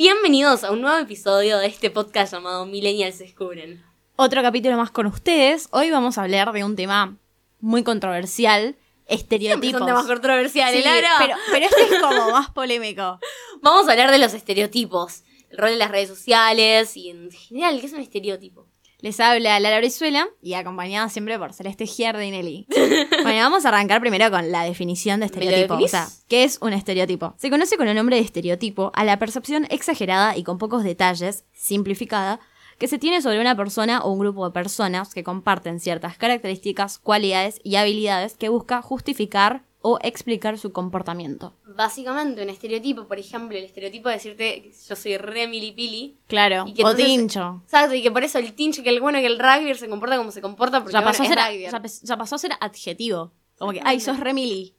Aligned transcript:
Bienvenidos 0.00 0.64
a 0.64 0.70
un 0.72 0.80
nuevo 0.80 0.96
episodio 0.96 1.58
de 1.58 1.66
este 1.66 1.90
podcast 1.90 2.32
llamado 2.32 2.64
Millennials 2.64 3.18
Descubren. 3.18 3.84
Otro 4.16 4.40
capítulo 4.40 4.78
más 4.78 4.90
con 4.90 5.04
ustedes. 5.04 5.68
Hoy 5.72 5.90
vamos 5.90 6.16
a 6.16 6.22
hablar 6.22 6.52
de 6.52 6.64
un 6.64 6.74
tema 6.74 7.18
muy 7.58 7.84
controversial, 7.84 8.76
estereotipos. 9.04 9.78
son 9.78 9.86
temas 9.86 10.06
controversiales, 10.06 10.82
Sí, 10.82 10.88
pero, 10.90 11.34
pero 11.52 11.66
este 11.66 11.82
es 11.82 12.00
como 12.00 12.30
más 12.30 12.48
polémico. 12.48 13.20
Vamos 13.60 13.88
a 13.88 13.90
hablar 13.92 14.10
de 14.10 14.16
los 14.16 14.32
estereotipos, 14.32 15.22
el 15.50 15.58
rol 15.58 15.72
de 15.72 15.76
las 15.76 15.90
redes 15.90 16.08
sociales 16.08 16.96
y 16.96 17.10
en 17.10 17.30
general, 17.30 17.78
¿qué 17.78 17.86
es 17.86 17.92
un 17.92 18.00
estereotipo? 18.00 18.68
Les 19.02 19.18
habla 19.18 19.58
Lara 19.60 19.78
Brizuela 19.78 20.28
y 20.42 20.54
acompañada 20.54 21.08
siempre 21.08 21.38
por 21.38 21.52
Celeste 21.52 21.84
y 21.84 22.30
Nelly. 22.30 22.66
Bueno, 23.22 23.40
vamos 23.40 23.64
a 23.64 23.68
arrancar 23.68 24.00
primero 24.00 24.30
con 24.30 24.50
la 24.50 24.64
definición 24.64 25.20
de 25.20 25.26
¿Me 25.26 25.32
lo 25.32 25.40
estereotipo. 25.40 25.74
O 25.84 25.88
sea, 25.88 26.08
¿qué 26.28 26.44
es 26.44 26.58
un 26.60 26.72
estereotipo? 26.72 27.34
Se 27.38 27.50
conoce 27.50 27.76
con 27.76 27.88
el 27.88 27.96
nombre 27.96 28.16
de 28.16 28.22
estereotipo 28.22 28.92
a 28.94 29.04
la 29.04 29.18
percepción 29.18 29.66
exagerada 29.70 30.36
y 30.36 30.42
con 30.42 30.58
pocos 30.58 30.84
detalles, 30.84 31.44
simplificada, 31.52 32.40
que 32.78 32.88
se 32.88 32.98
tiene 32.98 33.20
sobre 33.20 33.40
una 33.40 33.56
persona 33.56 34.00
o 34.00 34.10
un 34.10 34.18
grupo 34.18 34.46
de 34.46 34.52
personas 34.52 35.14
que 35.14 35.22
comparten 35.22 35.80
ciertas 35.80 36.16
características, 36.16 36.98
cualidades 36.98 37.60
y 37.62 37.76
habilidades 37.76 38.36
que 38.36 38.48
busca 38.48 38.82
justificar 38.82 39.64
o 39.82 39.98
explicar 40.02 40.58
su 40.58 40.72
comportamiento. 40.72 41.54
Básicamente, 41.64 42.42
un 42.42 42.50
estereotipo, 42.50 43.06
por 43.06 43.18
ejemplo, 43.18 43.56
el 43.56 43.64
estereotipo 43.64 44.08
de 44.08 44.16
decirte 44.16 44.72
yo 44.88 44.94
soy 44.96 45.16
re 45.16 45.46
milipili. 45.46 46.18
Claro, 46.26 46.64
Y 46.66 46.74
que 46.74 46.84
o 46.84 46.94
tincho. 46.94 47.62
Exacto, 47.64 47.94
y 47.94 48.02
que 48.02 48.10
por 48.10 48.22
eso 48.22 48.38
el 48.38 48.52
tinche, 48.54 48.82
que 48.82 48.90
el 48.90 49.00
bueno, 49.00 49.18
que 49.20 49.26
el 49.26 49.38
rugby 49.38 49.74
se 49.74 49.88
comporta 49.88 50.16
como 50.18 50.30
se 50.32 50.42
comporta 50.42 50.80
porque 50.80 50.92
Ya 50.92 51.00
bueno, 51.00 51.10
pasó, 51.12 51.22
a 51.22 51.26
es 51.26 51.32
ser, 51.32 51.38
rugby. 51.72 51.90
ya, 52.06 52.16
pasó 52.16 52.34
a 52.34 52.38
ser 52.38 52.52
adjetivo. 52.60 53.32
Como 53.58 53.72
que, 53.72 53.80
ay, 53.84 54.00
sos 54.00 54.20
remili. 54.20 54.76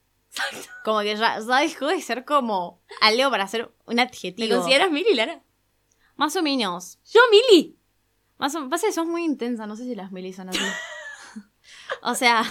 Como 0.86 1.00
que 1.02 1.16
ya, 1.18 1.40
ya 1.40 1.60
dejó 1.60 1.88
de 1.88 2.02
ser 2.02 2.24
como 2.26 2.82
algo 3.02 3.30
para 3.32 3.48
ser 3.48 3.72
un 3.86 3.96
¿Te 3.96 4.02
adjetivo. 4.04 4.56
consideras 4.58 4.92
mili, 4.92 5.14
Lara? 5.14 5.42
Más 6.16 6.36
o 6.36 6.44
menos. 6.44 7.00
Yo 7.12 7.20
mili. 7.32 7.76
Más 8.38 8.56
o 8.56 8.70
pasa 8.70 8.88
que 8.88 8.94
sos 8.94 9.06
muy 9.08 9.24
intensa, 9.24 9.66
no 9.68 9.76
sé 9.76 9.84
si 9.84 9.94
las 9.96 10.12
milis 10.12 10.36
son 10.36 10.50
así. 10.50 10.60
o 12.04 12.16
sea, 12.16 12.44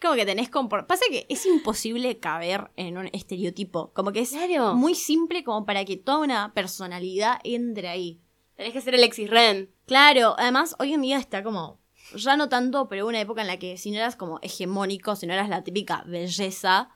como 0.00 0.14
que 0.14 0.26
tenés 0.26 0.48
compor... 0.50 0.86
Pasa 0.86 1.04
que 1.10 1.26
es 1.28 1.44
imposible 1.46 2.18
caber 2.18 2.70
en 2.76 2.98
un 2.98 3.08
estereotipo. 3.12 3.92
Como 3.94 4.12
que 4.12 4.20
es 4.20 4.30
Claro. 4.30 4.74
muy 4.74 4.94
simple 4.94 5.42
como 5.44 5.64
para 5.66 5.84
que 5.84 5.96
toda 5.96 6.18
una 6.18 6.52
personalidad 6.54 7.38
entre 7.44 7.88
ahí. 7.88 8.20
Tenés 8.56 8.72
que 8.72 8.80
ser 8.80 8.94
Alexis 8.94 9.30
Ren. 9.30 9.70
Claro, 9.86 10.34
además 10.38 10.74
hoy 10.78 10.94
en 10.94 11.02
día 11.02 11.18
está 11.18 11.42
como, 11.42 11.78
ya 12.14 12.36
no 12.36 12.48
tanto, 12.48 12.88
pero 12.88 13.06
una 13.06 13.20
época 13.20 13.40
en 13.42 13.46
la 13.48 13.58
que 13.58 13.76
si 13.76 13.90
no 13.90 13.98
eras 13.98 14.16
como 14.16 14.38
hegemónico, 14.42 15.14
si 15.16 15.26
no 15.26 15.32
eras 15.34 15.48
la 15.48 15.62
típica 15.64 16.02
belleza, 16.06 16.90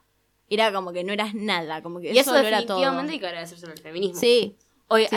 era 0.48 0.72
como 0.72 0.92
que 0.92 1.04
no 1.04 1.12
eras 1.12 1.34
nada, 1.34 1.82
como 1.82 2.00
que 2.00 2.12
Y 2.12 2.18
eso 2.18 2.32
no 2.32 2.38
era 2.38 2.58
todo. 2.66 2.78
definitivamente 2.78 3.12
hay 3.12 3.18
que 3.20 3.26
agradecérselo 3.26 3.72
al 3.72 3.78
feminismo. 3.78 4.18
Sí, 4.20 4.56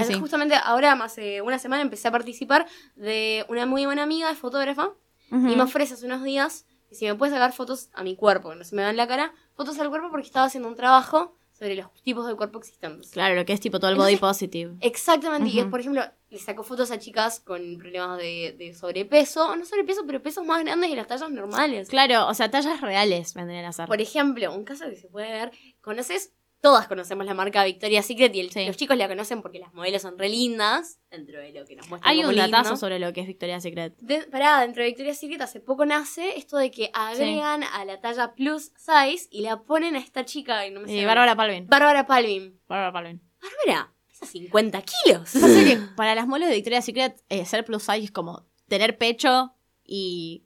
sí. 0.05 0.13
justamente 0.19 0.55
ahora, 0.63 0.93
hace 0.93 1.41
una 1.41 1.57
semana, 1.59 1.81
empecé 1.81 2.07
a 2.07 2.11
participar 2.11 2.67
de 2.95 3.45
una 3.49 3.65
muy 3.65 3.85
buena 3.85 4.03
amiga, 4.03 4.29
es 4.29 4.37
fotógrafa, 4.37 4.91
y 5.31 5.35
me 5.35 5.61
ofrece 5.63 5.95
hace 5.95 6.05
unos 6.05 6.21
días 6.23 6.65
que 6.93 6.99
si 6.99 7.05
me 7.05 7.15
puede 7.15 7.31
sacar 7.31 7.53
fotos 7.53 7.89
a 7.93 8.03
mi 8.03 8.15
cuerpo, 8.15 8.51
que 8.51 8.55
no 8.55 8.63
se 8.63 8.75
me 8.75 8.83
vean 8.83 8.95
la 8.95 9.07
cara, 9.07 9.33
fotos 9.55 9.79
al 9.79 9.89
cuerpo 9.89 10.09
porque 10.11 10.27
estaba 10.27 10.45
haciendo 10.45 10.69
un 10.69 10.75
trabajo 10.75 11.35
sobre 11.51 11.75
los 11.75 11.91
tipos 12.03 12.27
de 12.27 12.35
cuerpo 12.35 12.59
existentes. 12.59 13.11
Claro, 13.11 13.35
lo 13.35 13.45
que 13.45 13.53
es 13.53 13.59
tipo 13.59 13.79
todo 13.79 13.89
el 13.89 13.97
body 13.97 14.17
positive. 14.17 14.75
Exactamente, 14.81 15.49
y 15.49 15.59
es, 15.59 15.65
por 15.65 15.79
ejemplo, 15.79 16.03
le 16.29 16.39
sacó 16.39 16.63
fotos 16.63 16.91
a 16.91 16.99
chicas 16.99 17.39
con 17.39 17.77
problemas 17.77 18.17
de, 18.17 18.55
de 18.57 18.73
sobrepeso, 18.73 19.55
no 19.55 19.65
sobrepeso, 19.65 20.03
pero 20.05 20.21
pesos 20.21 20.45
más 20.45 20.63
grandes 20.63 20.89
que 20.89 20.95
las 20.95 21.07
tallas 21.07 21.31
normales. 21.31 21.89
Claro, 21.89 22.27
o 22.27 22.33
sea, 22.33 22.51
tallas 22.51 22.81
reales 22.81 23.33
vendrían 23.33 23.65
a 23.65 23.71
ser. 23.71 23.87
Por 23.87 24.01
ejemplo, 24.01 24.53
un 24.53 24.63
caso 24.63 24.85
que 24.89 24.95
se 24.95 25.07
puede 25.07 25.31
ver, 25.31 25.51
¿conoces? 25.81 26.33
Todas 26.63 26.87
conocemos 26.87 27.25
la 27.25 27.33
marca 27.33 27.65
Victoria's 27.65 28.05
Secret 28.05 28.33
y 28.33 28.39
el- 28.39 28.49
Sí. 28.49 28.65
los 28.65 28.77
chicos 28.77 28.95
la 28.95 29.09
conocen 29.09 29.41
porque 29.41 29.59
las 29.59 29.73
modelos 29.73 30.01
son 30.01 30.17
re 30.17 30.29
lindas, 30.29 30.97
dentro 31.11 31.41
de 31.41 31.51
lo 31.51 31.65
que 31.65 31.75
nos 31.75 31.89
muestran 31.89 32.09
Hay 32.09 32.23
un 32.23 32.33
datazo 32.33 32.77
sobre 32.77 32.99
lo 32.99 33.11
que 33.11 33.19
es 33.19 33.27
Victoria's 33.27 33.63
Secret. 33.63 33.97
De, 33.97 34.21
pará, 34.27 34.61
dentro 34.61 34.81
de 34.81 34.87
Victoria's 34.87 35.19
Secret 35.19 35.41
hace 35.41 35.59
poco 35.59 35.85
nace 35.85 36.37
esto 36.37 36.55
de 36.55 36.71
que 36.71 36.89
agregan 36.93 37.63
a 37.65 37.83
la 37.83 37.99
talla 37.99 38.33
plus 38.33 38.71
size 38.77 39.27
y 39.29 39.41
la 39.41 39.61
ponen 39.63 39.97
a 39.97 39.99
esta 39.99 40.23
chica, 40.23 40.65
y 40.65 40.71
no 40.71 40.79
me 40.79 40.89
Eh, 40.89 41.01
sé- 41.01 41.05
Bárbara 41.05 41.35
Palvin. 41.35 41.67
Bárbara 41.67 42.07
Palvin. 42.07 42.57
Bárbara 42.69 42.93
Palvin. 42.93 43.21
Bárbara, 43.41 43.93
pesa 44.07 44.25
50 44.25 44.81
kilos. 44.83 45.31
Pasa 45.33 45.65
que 45.65 45.77
para 45.97 46.15
las 46.15 46.27
modelos 46.27 46.47
de 46.47 46.55
Victoria's 46.55 46.85
Secret, 46.85 47.21
eh, 47.27 47.43
ser 47.45 47.65
plus 47.65 47.83
size 47.83 48.05
es 48.05 48.11
como 48.11 48.45
tener 48.69 48.97
pecho 48.97 49.53
y 49.83 50.45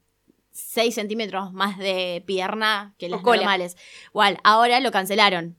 6 0.50 0.96
centímetros 0.96 1.52
más 1.52 1.78
de 1.78 2.24
pierna 2.26 2.96
que 2.98 3.08
las 3.08 3.20
cola. 3.22 3.36
normales. 3.42 3.76
Igual, 4.08 4.38
ahora 4.42 4.80
lo 4.80 4.90
cancelaron. 4.90 5.56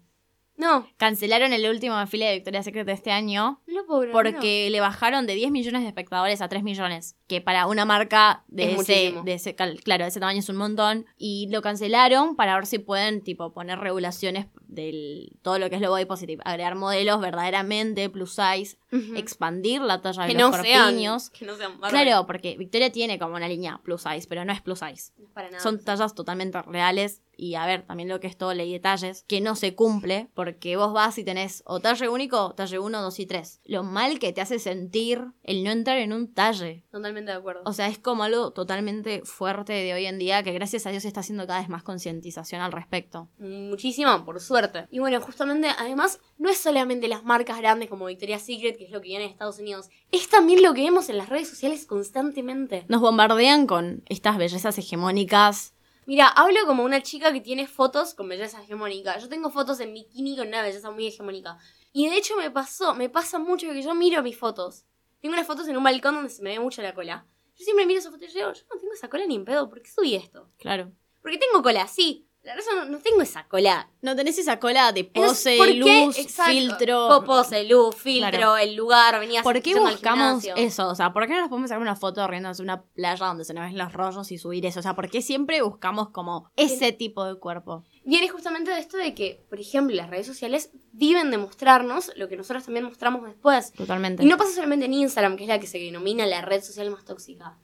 No, 0.60 0.86
Cancelaron 0.98 1.54
el 1.54 1.66
último 1.70 1.98
desfile 1.98 2.26
de 2.26 2.34
Victoria's 2.34 2.66
Secret 2.66 2.86
de 2.86 2.92
este 2.92 3.12
año 3.12 3.62
no 3.66 3.74
lo 3.74 3.86
puedo 3.86 4.12
porque 4.12 4.70
le 4.70 4.82
bajaron 4.82 5.26
de 5.26 5.36
10 5.36 5.52
millones 5.52 5.84
de 5.84 5.88
espectadores 5.88 6.42
a 6.42 6.50
3 6.50 6.64
millones. 6.64 7.16
Que 7.28 7.40
para 7.40 7.66
una 7.66 7.86
marca 7.86 8.44
de 8.50 8.74
Es 8.74 8.82
ese, 8.82 9.16
de 9.24 9.34
ese, 9.36 9.56
claro, 9.56 10.04
de 10.04 10.10
ese 10.10 10.20
tamaño 10.20 10.40
es 10.40 10.50
un 10.50 10.58
montón. 10.58 11.06
Y 11.18 11.48
lo 11.50 11.62
cancelaron 11.62 12.36
para 12.36 12.56
ver 12.56 12.66
si 12.66 12.78
pueden, 12.78 13.24
tipo, 13.24 13.54
poner 13.54 13.80
regulaciones 13.80 14.48
del 14.70 15.38
todo 15.42 15.60
lo 15.60 15.70
que 15.70 15.76
es 15.76 15.82
lo 15.82 15.90
body 15.90 16.06
positive. 16.06 16.42
Agregar 16.46 16.76
modelos 16.76 17.20
verdaderamente 17.20 18.10
plus 18.10 18.32
size, 18.36 18.78
expandir 19.16 19.82
la 19.82 20.02
talla 20.02 20.24
de 20.24 20.34
los 20.34 20.52
no 20.52 20.64
sean, 20.64 20.84
corpiños. 20.84 21.30
que 21.32 21.46
no 21.46 21.56
sean. 21.56 21.80
Claro, 21.90 22.26
porque 22.26 22.56
Victoria 22.58 22.92
tiene 22.92 23.20
como 23.20 23.36
una 23.36 23.48
línea 23.48 23.82
plus 23.84 24.04
size, 24.04 24.28
pero 24.28 24.46
no 24.46 24.54
es 24.54 24.62
plus 24.62 24.80
size. 24.80 25.12
No 25.18 25.26
es 25.26 25.32
para 25.34 25.50
nada. 25.50 25.62
Son 25.62 25.84
tallas 25.84 26.14
totalmente 26.14 26.62
reales. 26.62 27.22
Y 27.42 27.56
a 27.56 27.66
ver, 27.66 27.84
también 27.84 28.10
lo 28.10 28.20
que 28.20 28.28
es 28.28 28.36
todo 28.36 28.54
ley 28.54 28.70
de 28.70 28.82
talles, 28.82 29.24
que 29.26 29.40
no 29.40 29.56
se 29.56 29.74
cumple, 29.74 30.28
porque 30.34 30.76
vos 30.76 30.92
vas 30.92 31.18
y 31.18 31.24
tenés 31.24 31.64
o 31.66 31.80
talle 31.80 32.10
único 32.10 32.48
o 32.48 32.54
talle 32.54 32.80
1, 32.80 33.02
2 33.02 33.20
y 33.20 33.26
3. 33.26 33.62
Lo 33.64 33.84
mal 33.84 34.20
que 34.20 34.34
te 34.34 34.42
hace 34.42 34.60
sentir 34.60 35.24
el 35.44 35.64
no 35.64 35.72
entrar 35.72 36.00
en 36.00 36.12
un 36.12 36.34
talle. 36.34 36.84
Totalmente 36.92 37.32
de 37.32 37.38
acuerdo. 37.38 37.62
O 37.66 37.72
sea, 37.72 37.88
es 37.88 37.98
como 37.98 38.24
algo 38.24 38.52
totalmente 38.52 39.22
fuerte 39.24 39.72
de 39.72 39.94
hoy 39.94 40.06
en 40.06 40.20
día 40.20 40.44
que 40.44 40.52
gracias 40.52 40.86
a 40.86 40.90
Dios 40.90 41.04
se 41.04 41.08
está 41.08 41.22
haciendo 41.22 41.48
cada 41.48 41.62
vez 41.62 41.70
más 41.70 41.82
concientización 41.82 42.60
al 42.60 42.74
respecto. 42.74 43.30
Muchísima, 43.38 44.26
por 44.26 44.42
suerte. 44.42 44.59
Y 44.92 45.00
bueno, 45.00 45.22
justamente, 45.22 45.70
además, 45.78 46.20
no 46.38 46.50
es 46.50 46.58
solamente 46.58 47.08
las 47.08 47.24
marcas 47.24 47.58
grandes 47.58 47.90
como 47.90 48.06
Victoria's 48.06 48.44
Secret, 48.44 48.78
que 48.78 48.86
es 48.86 48.92
lo 48.92 49.02
que 49.02 49.10
viene 49.10 49.26
en 49.26 49.32
Estados 49.32 49.60
Unidos, 49.60 49.90
es 50.12 50.30
también 50.30 50.62
lo 50.62 50.74
que 50.74 50.84
vemos 50.84 51.10
en 51.10 51.18
las 51.18 51.30
redes 51.30 51.50
sociales 51.50 51.86
constantemente. 51.86 52.86
Nos 52.88 53.02
bombardean 53.02 53.68
con 53.68 54.04
estas 54.08 54.38
bellezas 54.38 54.78
hegemónicas. 54.78 55.74
Mira, 56.06 56.28
hablo 56.28 56.66
como 56.66 56.84
una 56.84 57.04
chica 57.04 57.32
que 57.32 57.42
tiene 57.42 57.68
fotos 57.68 58.16
con 58.16 58.28
belleza 58.28 58.62
hegemónica. 58.64 59.18
Yo 59.20 59.30
tengo 59.30 59.52
fotos 59.52 59.80
en 59.80 59.94
bikini 59.94 60.36
con 60.36 60.48
una 60.48 60.64
belleza 60.64 60.90
muy 60.90 61.08
hegemónica. 61.08 61.58
Y 61.92 62.10
de 62.10 62.18
hecho 62.18 62.36
me 62.36 62.50
pasó, 62.50 62.96
me 62.96 63.10
pasa 63.10 63.40
mucho 63.40 63.72
que 63.72 63.82
yo 63.82 63.94
miro 63.94 64.24
mis 64.24 64.38
fotos. 64.38 64.86
Tengo 65.22 65.34
unas 65.34 65.48
fotos 65.48 65.68
en 65.68 65.78
un 65.78 65.84
balcón 65.84 66.16
donde 66.16 66.30
se 66.30 66.42
me 66.42 66.52
ve 66.52 66.60
mucho 66.60 66.82
la 66.82 66.94
cola. 66.94 67.26
Yo 67.58 67.66
siempre 67.66 67.86
miro 67.86 68.00
esas 68.00 68.12
fotos 68.12 68.30
y 68.30 68.34
digo, 68.34 68.54
yo 68.54 68.62
no 68.74 68.80
tengo 68.80 68.94
esa 68.94 69.10
cola 69.10 69.26
ni 69.26 69.36
en 69.36 69.44
pedo, 69.44 69.70
¿por 69.70 69.82
qué 69.82 69.90
subí 69.90 70.16
esto? 70.16 70.48
Claro. 70.58 70.92
Porque 71.22 71.38
tengo 71.38 71.62
cola, 71.62 71.88
sí. 71.88 72.29
Verdad 72.56 72.72
no, 72.76 72.86
no 72.86 73.00
tengo 73.00 73.22
esa 73.22 73.48
cola. 73.48 73.90
No 74.02 74.16
tenés 74.16 74.38
esa 74.38 74.60
cola 74.60 74.92
de 74.92 75.04
pose, 75.04 75.74
luz, 75.76 76.18
Exacto. 76.18 76.52
filtro. 76.52 77.08
Po- 77.10 77.24
Pose, 77.26 77.64
luz, 77.66 77.96
filtro, 77.96 78.30
Claro. 78.32 78.58
el 78.58 78.76
lugar, 78.76 79.20
venía 79.20 79.44
¿Por 79.44 79.62
qué 79.62 79.76
buscamos 79.80 80.44
eso? 80.56 80.88
O 80.90 80.96
sea, 80.96 81.14
¿por 81.14 81.28
qué 81.28 81.34
no 81.34 81.40
nos 81.42 81.50
podemos 81.50 81.70
sacar 81.70 81.82
una 81.82 81.96
foto 81.96 82.26
riéndonos 82.28 82.60
en 82.60 82.66
una 82.66 82.82
playa 82.82 83.26
donde 83.26 83.46
se 83.46 83.54
nos 83.54 83.66
ven 83.66 83.78
los 83.78 83.94
rollos 83.94 84.32
y 84.32 84.38
subir 84.38 84.66
eso? 84.66 84.80
O 84.80 84.84
sea, 84.84 84.96
¿por 84.96 85.10
qué 85.10 85.22
siempre 85.22 85.62
buscamos 85.62 86.10
como 86.10 86.50
ese 86.56 86.92
tipo 86.92 87.24
de 87.26 87.36
cuerpo? 87.36 87.84
Viene 88.06 88.28
justamente 88.30 88.72
de 88.72 88.80
esto 88.80 88.98
de 88.98 89.14
que, 89.14 89.46
por 89.50 89.60
ejemplo, 89.60 89.96
las 89.96 90.10
redes 90.10 90.26
sociales 90.26 90.72
viven 90.94 91.30
de 91.32 91.38
mostrarnos 91.38 92.12
lo 92.16 92.28
que 92.28 92.38
nosotros 92.38 92.64
también 92.66 92.86
mostramos 92.86 93.24
después. 93.26 93.72
Totalmente. 93.74 94.24
Y 94.24 94.26
no 94.26 94.38
pasa 94.38 94.52
solamente 94.54 94.86
en 94.86 94.94
Instagram, 94.94 95.36
que 95.38 95.44
es 95.44 95.50
la 95.50 95.60
que 95.60 95.68
se 95.68 95.78
denomina 95.78 96.26
la 96.26 96.42
red 96.42 96.64
social 96.64 96.90
más 96.90 97.06
tóxica. 97.06 97.58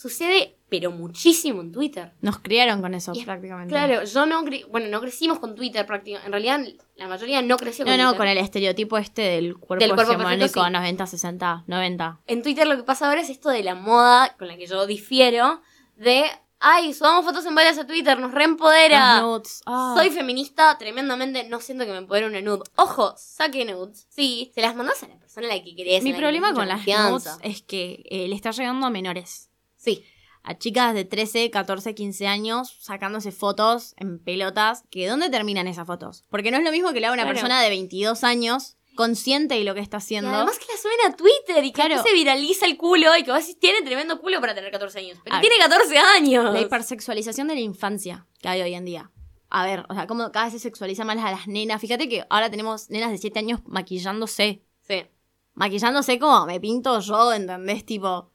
Sucede, 0.00 0.56
pero 0.68 0.92
muchísimo 0.92 1.60
en 1.60 1.72
Twitter. 1.72 2.12
Nos 2.20 2.38
criaron 2.38 2.80
con 2.80 2.94
eso, 2.94 3.10
es- 3.10 3.24
prácticamente. 3.24 3.72
Claro, 3.72 4.04
yo 4.04 4.26
no, 4.26 4.44
bueno, 4.70 4.86
no 4.90 5.00
crecimos 5.00 5.40
con 5.40 5.56
Twitter 5.56 5.84
prácticamente. 5.86 6.26
En 6.28 6.32
realidad, 6.32 6.60
la 6.94 7.08
mayoría 7.08 7.42
no 7.42 7.56
creció 7.56 7.84
con 7.84 7.96
No, 7.96 7.96
no, 8.04 8.10
Twitter. 8.10 8.18
con 8.18 8.28
el 8.28 8.38
estereotipo 8.38 8.96
este 8.96 9.22
del 9.22 9.56
cuerpo, 9.58 9.84
Del 9.84 9.96
cuerpo 9.96 10.12
hegemónico 10.12 10.38
perfecto, 10.38 10.64
sí. 10.66 10.70
90, 10.72 11.06
60, 11.08 11.64
90. 11.66 12.20
En 12.28 12.44
Twitter 12.44 12.68
lo 12.68 12.76
que 12.76 12.84
pasa 12.84 13.08
ahora 13.08 13.22
es 13.22 13.28
esto 13.28 13.48
de 13.48 13.64
la 13.64 13.74
moda, 13.74 14.36
con 14.38 14.46
la 14.46 14.56
que 14.56 14.68
yo 14.68 14.86
difiero, 14.86 15.62
de, 15.96 16.26
ay, 16.60 16.94
subamos 16.94 17.24
fotos 17.24 17.44
en 17.46 17.56
varias 17.56 17.76
a 17.78 17.86
Twitter, 17.88 18.20
nos 18.20 18.30
reempodera. 18.30 19.20
Nudes. 19.22 19.62
Ah. 19.66 19.94
Soy 19.96 20.10
feminista 20.10 20.78
tremendamente, 20.78 21.42
no 21.48 21.58
siento 21.58 21.84
que 21.86 21.90
me 21.90 21.98
empodere 21.98 22.28
una 22.28 22.40
nude. 22.40 22.62
Ojo, 22.76 23.14
saque 23.16 23.64
nudes. 23.64 24.06
Sí, 24.10 24.52
se 24.54 24.60
las 24.62 24.76
mandas 24.76 25.02
a 25.02 25.08
la 25.08 25.18
persona 25.18 25.48
a 25.48 25.56
la 25.56 25.64
que 25.64 25.74
querés. 25.74 26.04
Mi 26.04 26.12
la 26.12 26.18
problema 26.18 26.54
con 26.54 26.68
las 26.68 26.86
nudes 26.86 27.36
es 27.42 27.62
que 27.62 28.04
eh, 28.08 28.28
le 28.28 28.36
está 28.36 28.52
llegando 28.52 28.86
a 28.86 28.90
menores. 28.90 29.47
Sí. 29.96 30.04
A 30.44 30.56
chicas 30.56 30.94
de 30.94 31.04
13, 31.04 31.50
14, 31.50 31.94
15 31.94 32.26
años 32.26 32.76
sacándose 32.80 33.32
fotos 33.32 33.94
en 33.98 34.18
pelotas. 34.18 34.84
que 34.90 35.06
¿Dónde 35.06 35.28
terminan 35.30 35.66
esas 35.66 35.86
fotos? 35.86 36.24
Porque 36.30 36.50
no 36.50 36.56
es 36.58 36.64
lo 36.64 36.70
mismo 36.70 36.92
que 36.92 36.98
haga 36.98 37.12
una 37.12 37.22
Claro. 37.24 37.34
persona 37.34 37.60
de 37.62 37.68
22 37.68 38.24
años 38.24 38.76
consciente 38.94 39.54
de 39.56 39.64
lo 39.64 39.74
que 39.74 39.80
está 39.80 39.98
Y 39.98 39.98
haciendo. 39.98 40.30
además 40.30 40.58
que 40.58 40.64
la 40.72 40.78
suben 40.80 41.12
a 41.12 41.16
Twitter 41.16 41.62
y 41.64 41.68
que 41.72 41.82
Claro. 41.82 42.02
se 42.02 42.12
viraliza 42.14 42.66
el 42.66 42.76
culo 42.76 43.14
y 43.16 43.22
que 43.24 43.30
vos 43.30 43.44
tiene 43.60 43.82
tremendo 43.82 44.20
culo 44.20 44.40
para 44.40 44.54
tener 44.54 44.70
14 44.70 44.98
años. 45.00 45.18
Pero 45.22 45.36
A 45.36 45.40
tiene 45.40 45.56
14 45.58 45.98
años. 45.98 46.52
La 46.52 46.60
hipersexualización 46.60 47.48
de 47.48 47.54
la 47.54 47.60
infancia 47.60 48.26
que 48.40 48.48
hay 48.48 48.62
hoy 48.62 48.74
en 48.74 48.84
día. 48.84 49.10
A 49.50 49.64
ver, 49.66 49.84
o 49.88 49.94
sea, 49.94 50.06
cómo 50.06 50.30
cada 50.32 50.46
vez 50.46 50.54
se 50.54 50.58
sexualiza 50.60 51.04
más 51.04 51.18
a 51.18 51.30
las 51.30 51.46
nenas. 51.46 51.80
Fíjate 51.80 52.08
que 52.08 52.24
ahora 52.30 52.50
tenemos 52.50 52.90
nenas 52.90 53.10
de 53.10 53.18
7 53.18 53.38
años 53.40 53.60
maquillándose. 53.66 54.62
Sí. 54.86 55.04
maquillándose 55.54 56.18
como 56.18 56.46
me 56.46 56.60
pinto 56.60 57.00
yo, 57.00 57.32
¿entendés? 57.32 57.84
Tipo. 57.84 58.30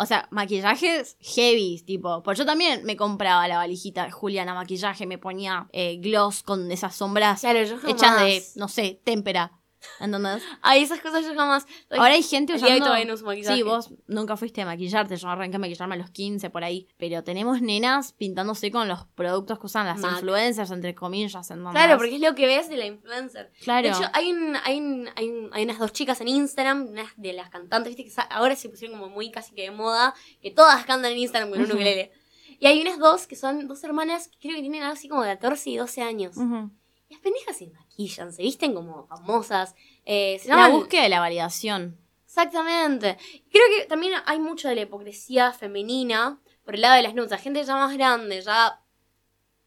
O 0.00 0.06
sea, 0.06 0.26
maquillajes 0.30 1.18
heavy, 1.20 1.82
tipo. 1.84 2.22
Pues 2.22 2.38
yo 2.38 2.46
también 2.46 2.84
me 2.84 2.96
compraba 2.96 3.46
la 3.46 3.58
valijita 3.58 4.04
de 4.06 4.10
Juliana 4.10 4.54
maquillaje, 4.54 5.06
me 5.06 5.18
ponía 5.18 5.68
eh, 5.72 5.98
gloss 5.98 6.42
con 6.42 6.70
esas 6.72 6.94
sombras 6.96 7.40
Claro, 7.40 7.62
yo 7.62 7.76
jamás. 7.76 7.90
hechas 7.94 8.20
de, 8.20 8.44
no 8.56 8.68
sé, 8.68 9.00
témpera. 9.04 9.59
¿Entendés? 9.98 10.42
Ay, 10.62 10.82
esas 10.82 11.00
cosas 11.00 11.24
yo 11.24 11.34
jamás. 11.34 11.66
Ahora 11.90 12.14
hay 12.14 12.22
gente 12.22 12.54
usando. 12.54 12.84
todavía 12.84 13.04
no 13.06 13.14
uso 13.14 13.24
maquillaje. 13.24 13.56
Sí, 13.56 13.62
vos 13.62 13.90
nunca 14.06 14.36
fuiste 14.36 14.60
a 14.62 14.66
maquillarte. 14.66 15.16
Yo 15.16 15.28
arranqué 15.28 15.56
a 15.56 15.58
maquillarme 15.58 15.94
a 15.94 15.98
los 15.98 16.10
15 16.10 16.50
por 16.50 16.64
ahí. 16.64 16.86
Pero 16.98 17.24
tenemos 17.24 17.62
nenas 17.62 18.12
pintándose 18.12 18.70
con 18.70 18.88
los 18.88 19.06
productos 19.14 19.58
que 19.58 19.66
usan 19.66 19.86
las 19.86 19.98
Mac. 20.00 20.12
influencers, 20.12 20.70
entre 20.70 20.94
comillas. 20.94 21.50
¿entendés? 21.50 21.72
Claro, 21.72 21.96
porque 21.98 22.16
es 22.16 22.20
lo 22.20 22.34
que 22.34 22.46
ves 22.46 22.68
de 22.68 22.76
la 22.76 22.86
influencer. 22.86 23.50
Claro. 23.62 23.88
De 23.88 23.94
hecho, 23.94 24.10
hay, 24.12 24.32
un, 24.32 24.56
hay, 24.64 24.78
un- 24.80 25.08
hay, 25.16 25.28
un- 25.28 25.50
hay 25.52 25.64
unas 25.64 25.78
dos 25.78 25.92
chicas 25.92 26.20
en 26.20 26.28
Instagram, 26.28 26.86
unas 26.88 27.08
de 27.16 27.32
las 27.32 27.48
cantantes, 27.50 27.96
viste, 27.96 28.04
que 28.12 28.22
ahora 28.30 28.56
se 28.56 28.68
pusieron 28.68 28.98
como 28.98 29.10
muy 29.12 29.30
casi 29.30 29.54
que 29.54 29.62
de 29.62 29.70
moda, 29.70 30.14
que 30.42 30.50
todas 30.50 30.84
cantan 30.84 31.12
en 31.12 31.18
Instagram 31.18 31.50
con 31.50 31.60
un 31.60 31.66
ukelele. 31.72 32.12
Y 32.58 32.66
hay 32.66 32.82
unas 32.82 32.98
dos 32.98 33.26
que 33.26 33.36
son 33.36 33.66
dos 33.68 33.82
hermanas 33.84 34.28
que 34.28 34.38
creo 34.40 34.54
que 34.56 34.60
tienen 34.60 34.82
algo 34.82 34.92
así 34.92 35.08
como 35.08 35.22
de 35.22 35.30
14 35.30 35.70
y 35.70 35.76
12 35.78 36.02
años. 36.02 36.36
Ujú. 36.36 36.70
Y 36.74 36.79
las 37.10 37.20
pendejas 37.20 37.56
se 37.58 37.66
maquillan, 37.68 38.32
se 38.32 38.42
visten 38.42 38.72
como 38.74 39.06
famosas. 39.06 39.74
eh, 40.06 40.38
se 40.40 40.48
La 40.48 40.68
búsqueda 40.68 41.02
de 41.02 41.08
la 41.08 41.20
validación. 41.20 41.98
Exactamente. 42.24 43.18
Creo 43.50 43.64
que 43.76 43.86
también 43.86 44.14
hay 44.24 44.38
mucho 44.38 44.68
de 44.68 44.76
la 44.76 44.82
hipocresía 44.82 45.52
femenina 45.52 46.38
por 46.64 46.76
el 46.76 46.80
lado 46.82 46.94
de 46.94 47.02
las 47.02 47.14
nudes. 47.14 47.30
La 47.32 47.38
gente 47.38 47.64
ya 47.64 47.74
más 47.74 47.92
grande, 47.96 48.40
ya 48.40 48.80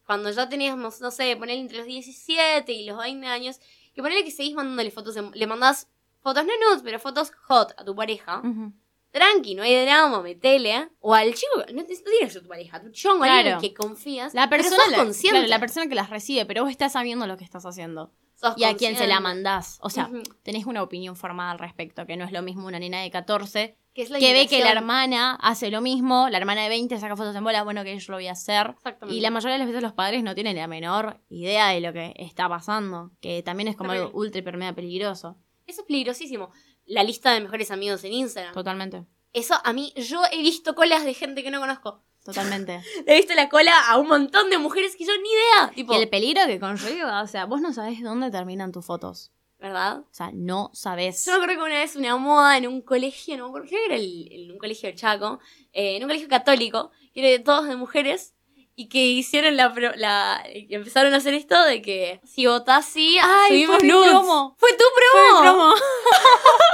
cuando 0.06 0.30
ya 0.30 0.48
teníamos, 0.48 1.00
no 1.00 1.10
sé, 1.10 1.36
poner 1.36 1.58
entre 1.58 1.78
los 1.78 1.86
17 1.86 2.72
y 2.72 2.86
los 2.86 2.98
20 2.98 3.26
años, 3.26 3.60
que 3.94 4.02
ponerle 4.02 4.24
que 4.24 4.30
seguís 4.30 4.54
mandándole 4.54 4.90
fotos, 4.90 5.16
le 5.34 5.46
mandás 5.46 5.88
fotos 6.20 6.44
no 6.44 6.52
nudes, 6.68 6.82
pero 6.82 6.98
fotos 6.98 7.32
hot 7.46 7.74
a 7.76 7.84
tu 7.84 7.94
pareja. 7.94 8.40
Ujú. 8.40 8.72
Tranqui, 9.14 9.54
no 9.54 9.62
hay 9.62 9.84
drama, 9.84 10.20
metele. 10.22 10.88
O 10.98 11.14
al 11.14 11.32
chico, 11.34 11.52
no, 11.72 11.84
te- 11.84 11.94
no 11.94 12.18
que 12.20 12.28
ser 12.30 12.42
tu 12.42 12.48
pareja, 12.48 12.82
tu 12.82 12.90
chongo, 12.90 13.22
alguien 13.22 13.38
en 13.38 13.44
Claro. 13.46 13.56
el 13.64 13.68
que 13.70 13.74
confías. 13.74 14.34
La 14.34 14.50
pero 14.50 14.64
persona, 14.64 14.82
sos 14.82 14.90
la, 14.92 14.98
consciente. 14.98 15.38
claro, 15.38 15.48
la 15.48 15.58
persona 15.60 15.86
que 15.88 15.94
las 15.94 16.10
recibe, 16.10 16.44
pero 16.46 16.62
vos 16.64 16.70
estás 16.72 16.92
sabiendo 16.92 17.26
lo 17.28 17.36
que 17.36 17.44
estás 17.44 17.64
haciendo. 17.64 18.12
Sos 18.34 18.54
Y 18.58 18.64
a 18.64 18.74
quién 18.76 18.96
se 18.96 19.06
la 19.06 19.20
mandás. 19.20 19.78
O 19.80 19.88
sea, 19.88 20.10
tenés 20.42 20.66
una 20.66 20.82
opinión 20.82 21.14
formada 21.14 21.52
al 21.52 21.60
respecto, 21.60 22.04
que 22.06 22.16
no 22.16 22.24
es 22.24 22.32
lo 22.32 22.42
mismo 22.42 22.66
una 22.66 22.80
nena 22.80 23.00
de 23.02 23.10
14 23.12 23.78
Que, 23.94 24.08
la 24.08 24.18
ve 24.18 24.48
que 24.48 24.58
la 24.64 24.72
hermana 24.72 25.36
hace 25.40 25.70
lo 25.70 25.80
mismo, 25.80 26.28
la 26.28 26.38
hermana 26.38 26.64
de 26.64 26.68
20 26.68 26.98
saca 26.98 27.14
fotos 27.14 27.36
en 27.36 27.44
bola, 27.44 27.62
bueno, 27.62 27.84
que 27.84 27.96
yo 27.96 28.10
lo 28.12 28.16
voy 28.18 28.26
a 28.26 28.32
hacer. 28.32 28.74
Y 29.08 29.20
la 29.20 29.30
mayoría 29.30 29.52
de 29.52 29.58
las 29.60 29.68
veces 29.68 29.82
los 29.84 29.92
padres 29.92 30.24
no 30.24 30.34
tienen 30.34 30.56
la 30.56 30.66
menor 30.66 31.20
idea 31.28 31.68
de 31.68 31.80
lo 31.80 31.92
que 31.92 32.12
está 32.16 32.48
pasando, 32.48 33.12
que 33.20 33.44
también 33.44 33.68
es 33.68 33.76
como 33.76 33.92
algo 33.92 34.10
ultra 34.12 34.42
mega 34.56 34.72
peligroso. 34.72 35.36
Eso 35.66 35.82
es 35.82 35.86
peligrosísimo. 35.86 36.50
La 36.86 37.02
lista 37.02 37.32
de 37.32 37.40
mejores 37.40 37.70
amigos 37.70 38.04
en 38.04 38.12
Instagram. 38.12 38.52
Totalmente, 38.54 39.04
Eso 39.32 39.54
a 39.64 39.72
mí, 39.72 39.92
yo 39.96 40.22
he 40.30 40.42
visto 40.42 40.74
colas 40.74 41.04
de 41.04 41.14
gente 41.14 41.42
que 41.42 41.50
no 41.50 41.60
conozco. 41.60 42.02
totalmente. 42.24 42.80
He 43.06 43.16
visto 43.16 43.34
la 43.34 43.48
cola 43.48 43.72
a 43.88 43.98
un 43.98 44.08
montón 44.08 44.48
de 44.50 44.58
mujeres 44.58 44.96
que 44.96 45.04
yo 45.04 45.12
ni 45.22 45.28
idea. 45.30 45.72
Tipo, 45.74 45.92
y 45.94 45.96
el 45.96 46.08
peligro 46.08 46.46
que 46.46 46.58
conlleva, 46.60 47.22
o 47.22 47.26
sea, 47.26 47.44
vos 47.46 47.60
no 47.60 47.72
sabés 47.72 48.02
dónde 48.02 48.30
terminan 48.30 48.72
tus 48.72 48.84
fotos. 48.86 49.30
¿verdad? 49.58 50.00
O 50.00 50.06
sea, 50.12 50.30
no 50.34 50.70
sabés. 50.74 51.24
Yo 51.24 51.32
acuerdo 51.34 51.54
que 51.54 51.60
una 51.62 51.78
vez 51.78 51.96
una 51.96 52.16
moda 52.18 52.58
en 52.58 52.66
un 52.66 52.82
colegio, 52.82 53.38
no 53.38 53.44
me 53.44 53.48
acuerdo, 53.48 53.68
creo 53.68 53.80
que 53.80 53.86
era 53.86 53.96
el- 53.96 54.50
un 54.52 54.58
colegio 54.58 54.90
de 54.90 54.94
Chaco, 54.94 55.38
eh, 55.72 55.96
en 55.96 56.02
un 56.02 56.08
colegio 56.10 56.28
católico, 56.28 56.90
que 57.14 57.20
era 57.20 57.30
de 57.30 57.38
todos 57.38 57.66
de 57.66 57.74
mujeres, 57.76 58.34
y 58.76 58.88
que 58.90 58.98
hicieron 59.06 59.56
la, 59.56 59.72
la 59.96 60.42
que 60.44 60.66
empezaron 60.74 61.14
a 61.14 61.16
hacer 61.16 61.32
esto 61.32 61.62
de 61.64 61.80
que 61.80 62.20
si 62.24 62.44
votás 62.46 62.84
sí, 62.84 63.16
¡Ay, 63.22 63.48
subimos 63.64 63.78
fue 63.78 63.88
nudes. 63.88 64.10
promo! 64.10 64.56
¡Fue 64.58 64.70
tu 64.72 64.84
Fue 64.92 65.02
promo! 65.22 65.40
mi 65.40 65.46
promo. 65.48 65.74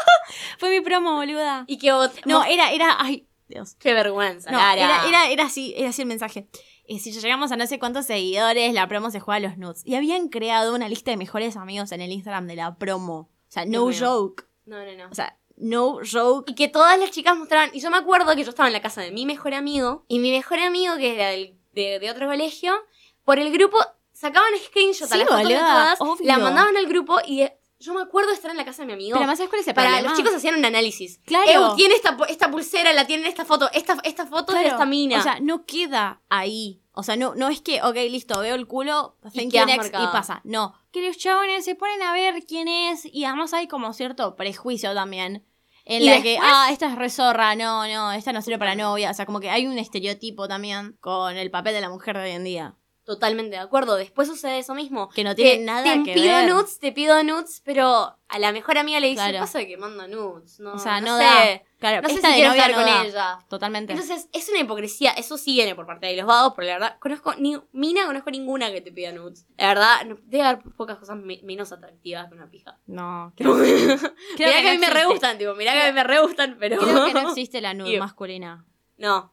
Fue 0.58 0.70
mi 0.70 0.80
promo, 0.80 1.14
boluda. 1.16 1.64
Y 1.66 1.78
que 1.78 1.92
vot- 1.92 2.12
No, 2.26 2.44
era, 2.44 2.70
era, 2.72 2.96
ay, 2.98 3.26
Dios. 3.48 3.74
qué 3.78 3.94
vergüenza, 3.94 4.50
No, 4.50 4.58
era, 4.58 5.06
era, 5.06 5.28
era 5.30 5.44
así, 5.44 5.74
era 5.76 5.90
así 5.90 6.02
el 6.02 6.08
mensaje. 6.08 6.48
Eh, 6.86 6.98
si 6.98 7.12
llegamos 7.12 7.52
a 7.52 7.56
no 7.56 7.66
sé 7.66 7.78
cuántos 7.78 8.06
seguidores, 8.06 8.72
la 8.74 8.88
promo 8.88 9.10
se 9.10 9.20
juega 9.20 9.36
a 9.36 9.48
los 9.50 9.58
nudes. 9.58 9.82
Y 9.84 9.94
habían 9.94 10.28
creado 10.28 10.74
una 10.74 10.88
lista 10.88 11.10
de 11.12 11.16
mejores 11.16 11.56
amigos 11.56 11.92
en 11.92 12.00
el 12.00 12.10
Instagram 12.10 12.46
de 12.48 12.56
la 12.56 12.74
promo. 12.76 13.18
O 13.18 13.28
sea, 13.52 13.64
no 13.64 13.90
joke. 13.92 14.44
No, 14.66 14.84
no, 14.84 14.92
no. 14.96 15.08
O 15.10 15.14
sea, 15.14 15.36
no 15.56 15.98
joke. 16.10 16.50
Y 16.50 16.54
que 16.54 16.66
todas 16.68 16.98
las 16.98 17.10
chicas 17.12 17.36
mostraban. 17.36 17.70
Y 17.72 17.80
yo 17.80 17.90
me 17.90 17.96
acuerdo 17.98 18.34
que 18.34 18.42
yo 18.42 18.50
estaba 18.50 18.68
en 18.68 18.72
la 18.72 18.80
casa 18.82 19.02
de 19.02 19.12
mi 19.12 19.24
mejor 19.26 19.54
amigo. 19.54 20.04
Y 20.08 20.18
mi 20.18 20.30
mejor 20.32 20.58
amigo, 20.58 20.96
que 20.96 21.14
era 21.14 21.28
del- 21.28 21.56
de, 21.72 22.00
de 22.00 22.10
otro 22.10 22.26
colegio, 22.26 22.72
por 23.24 23.38
el 23.38 23.52
grupo 23.52 23.78
sacaban 24.12 24.50
screenshot 24.66 25.10
a 25.10 25.14
Sí, 25.14 25.18
las 25.18 25.28
fotos 25.28 25.48
de 25.48 25.54
todas, 25.54 25.98
la 26.20 26.38
mandaban 26.38 26.76
al 26.76 26.86
grupo 26.86 27.18
y 27.24 27.46
yo 27.80 27.94
me 27.94 28.02
acuerdo 28.02 28.28
de 28.28 28.34
estar 28.34 28.50
en 28.50 28.58
la 28.58 28.64
casa 28.64 28.82
de 28.82 28.86
mi 28.86 28.92
amigo. 28.92 29.12
Pero 29.12 29.20
además, 29.20 29.38
¿sabes 29.38 29.48
cuál 29.48 29.62
es 29.62 29.68
el 29.68 29.74
para 29.74 29.88
problema? 29.88 30.10
los 30.10 30.18
chicos 30.18 30.34
hacían 30.34 30.54
un 30.56 30.64
análisis. 30.64 31.18
Claro. 31.24 31.70
Ew, 31.70 31.76
tiene 31.76 31.94
esta, 31.94 32.16
esta 32.28 32.50
pulsera, 32.50 32.92
la 32.92 33.06
tiene 33.06 33.22
en 33.22 33.28
esta 33.28 33.46
foto, 33.46 33.70
esta, 33.72 33.96
esta 34.04 34.26
foto 34.26 34.54
es 34.54 34.62
de 34.62 34.68
esta 34.68 34.84
mina. 34.84 35.18
O 35.18 35.22
sea, 35.22 35.40
no 35.40 35.64
queda 35.64 36.20
ahí. 36.28 36.82
O 36.92 37.02
sea, 37.02 37.16
no, 37.16 37.34
no 37.34 37.48
es 37.48 37.62
que, 37.62 37.82
ok, 37.82 37.96
listo, 38.10 38.38
veo 38.40 38.54
el 38.54 38.66
culo, 38.66 39.16
thank 39.22 39.50
you 39.50 39.64
next, 39.64 39.94
y 39.94 40.06
pasa. 40.12 40.42
No. 40.44 40.74
Que 40.92 41.06
los 41.06 41.16
chabones 41.16 41.64
se 41.64 41.74
ponen 41.74 42.02
a 42.02 42.12
ver 42.12 42.44
quién 42.46 42.68
es 42.68 43.06
y 43.06 43.24
además 43.24 43.54
hay 43.54 43.66
como 43.66 43.92
cierto 43.94 44.36
prejuicio 44.36 44.92
también. 44.92 45.46
En 45.86 46.04
la 46.04 46.20
que, 46.20 46.38
ah, 46.40 46.68
esta 46.70 46.86
es 46.86 46.96
rezorra, 46.96 47.56
no, 47.56 47.88
no, 47.88 48.12
esta 48.12 48.32
no 48.32 48.42
sirve 48.42 48.58
para 48.58 48.74
novia. 48.74 49.10
O 49.10 49.14
sea, 49.14 49.24
como 49.24 49.40
que 49.40 49.50
hay 49.50 49.66
un 49.66 49.78
estereotipo 49.78 50.46
también 50.46 50.98
con 51.00 51.36
el 51.36 51.50
papel 51.50 51.72
de 51.72 51.80
la 51.80 51.88
mujer 51.88 52.16
de 52.18 52.24
hoy 52.24 52.30
en 52.30 52.44
día. 52.44 52.76
Totalmente 53.10 53.56
de 53.56 53.62
acuerdo. 53.62 53.96
Después 53.96 54.28
sucede 54.28 54.60
eso 54.60 54.72
mismo. 54.72 55.08
Que 55.08 55.24
no 55.24 55.34
tiene 55.34 55.64
nada 55.64 55.82
te 55.82 56.02
que 56.04 56.14
pido 56.14 56.36
ver. 56.36 56.48
nudes, 56.48 56.78
te 56.78 56.92
pido 56.92 57.20
nudes, 57.24 57.60
pero 57.64 58.16
a 58.28 58.38
la 58.38 58.52
mejor 58.52 58.78
amiga 58.78 59.00
le 59.00 59.08
dice, 59.08 59.16
Claro. 59.20 59.40
pasa 59.40 59.64
que 59.64 59.76
manda 59.76 60.06
nudes. 60.06 60.60
No, 60.60 60.74
O 60.74 60.78
sea, 60.78 61.00
no, 61.00 61.18
sé. 61.18 61.24
da. 61.24 61.62
Claro, 61.80 62.02
No 62.02 62.08
sé 62.08 62.16
si 62.16 62.20
quiero 62.20 62.52
estar 62.52 62.70
no 62.70 62.76
con 62.76 62.84
da. 62.86 63.04
ella. 63.04 63.38
Totalmente. 63.48 63.94
Entonces, 63.94 64.28
es 64.32 64.48
una 64.48 64.60
hipocresía. 64.60 65.10
Eso 65.10 65.36
sí 65.38 65.54
viene 65.54 65.74
por 65.74 65.86
parte 65.86 66.06
de 66.06 66.16
los 66.16 66.26
vagos, 66.26 66.52
porque 66.54 66.68
la 66.68 66.74
verdad, 66.74 66.96
conozco 67.00 67.34
ni 67.36 67.56
mina, 67.72 68.06
conozco 68.06 68.30
ninguna 68.30 68.70
que 68.70 68.80
te 68.80 68.92
pida 68.92 69.10
nudes. 69.10 69.44
La 69.58 69.66
verdad, 69.68 70.04
no- 70.06 70.18
debe 70.22 70.44
haber 70.44 70.62
pocas 70.76 70.98
cosas 70.98 71.16
me- 71.16 71.40
menos 71.42 71.72
atractivas 71.72 72.28
que 72.28 72.34
una 72.36 72.48
pija. 72.48 72.78
no, 72.86 73.32
Creo 73.36 73.56
creo, 73.56 73.96
mirá 74.38 74.60
que, 74.62 74.68
a 74.68 74.72
mí 74.72 74.78
me 74.78 74.90
re 74.90 75.04
gustan, 75.06 75.36
tipo, 75.36 75.54
mirá 75.56 75.72
que 75.72 75.82
a 75.82 75.86
mí 75.88 75.92
me 75.92 76.04
re 76.04 76.20
gustan, 76.20 76.56
pero. 76.60 76.78
creo 76.78 77.06
que 77.06 77.14
no 77.14 77.20
existe 77.30 77.60
la 77.60 77.74
nude 77.74 77.98
masculina. 77.98 78.64
No. 78.98 79.32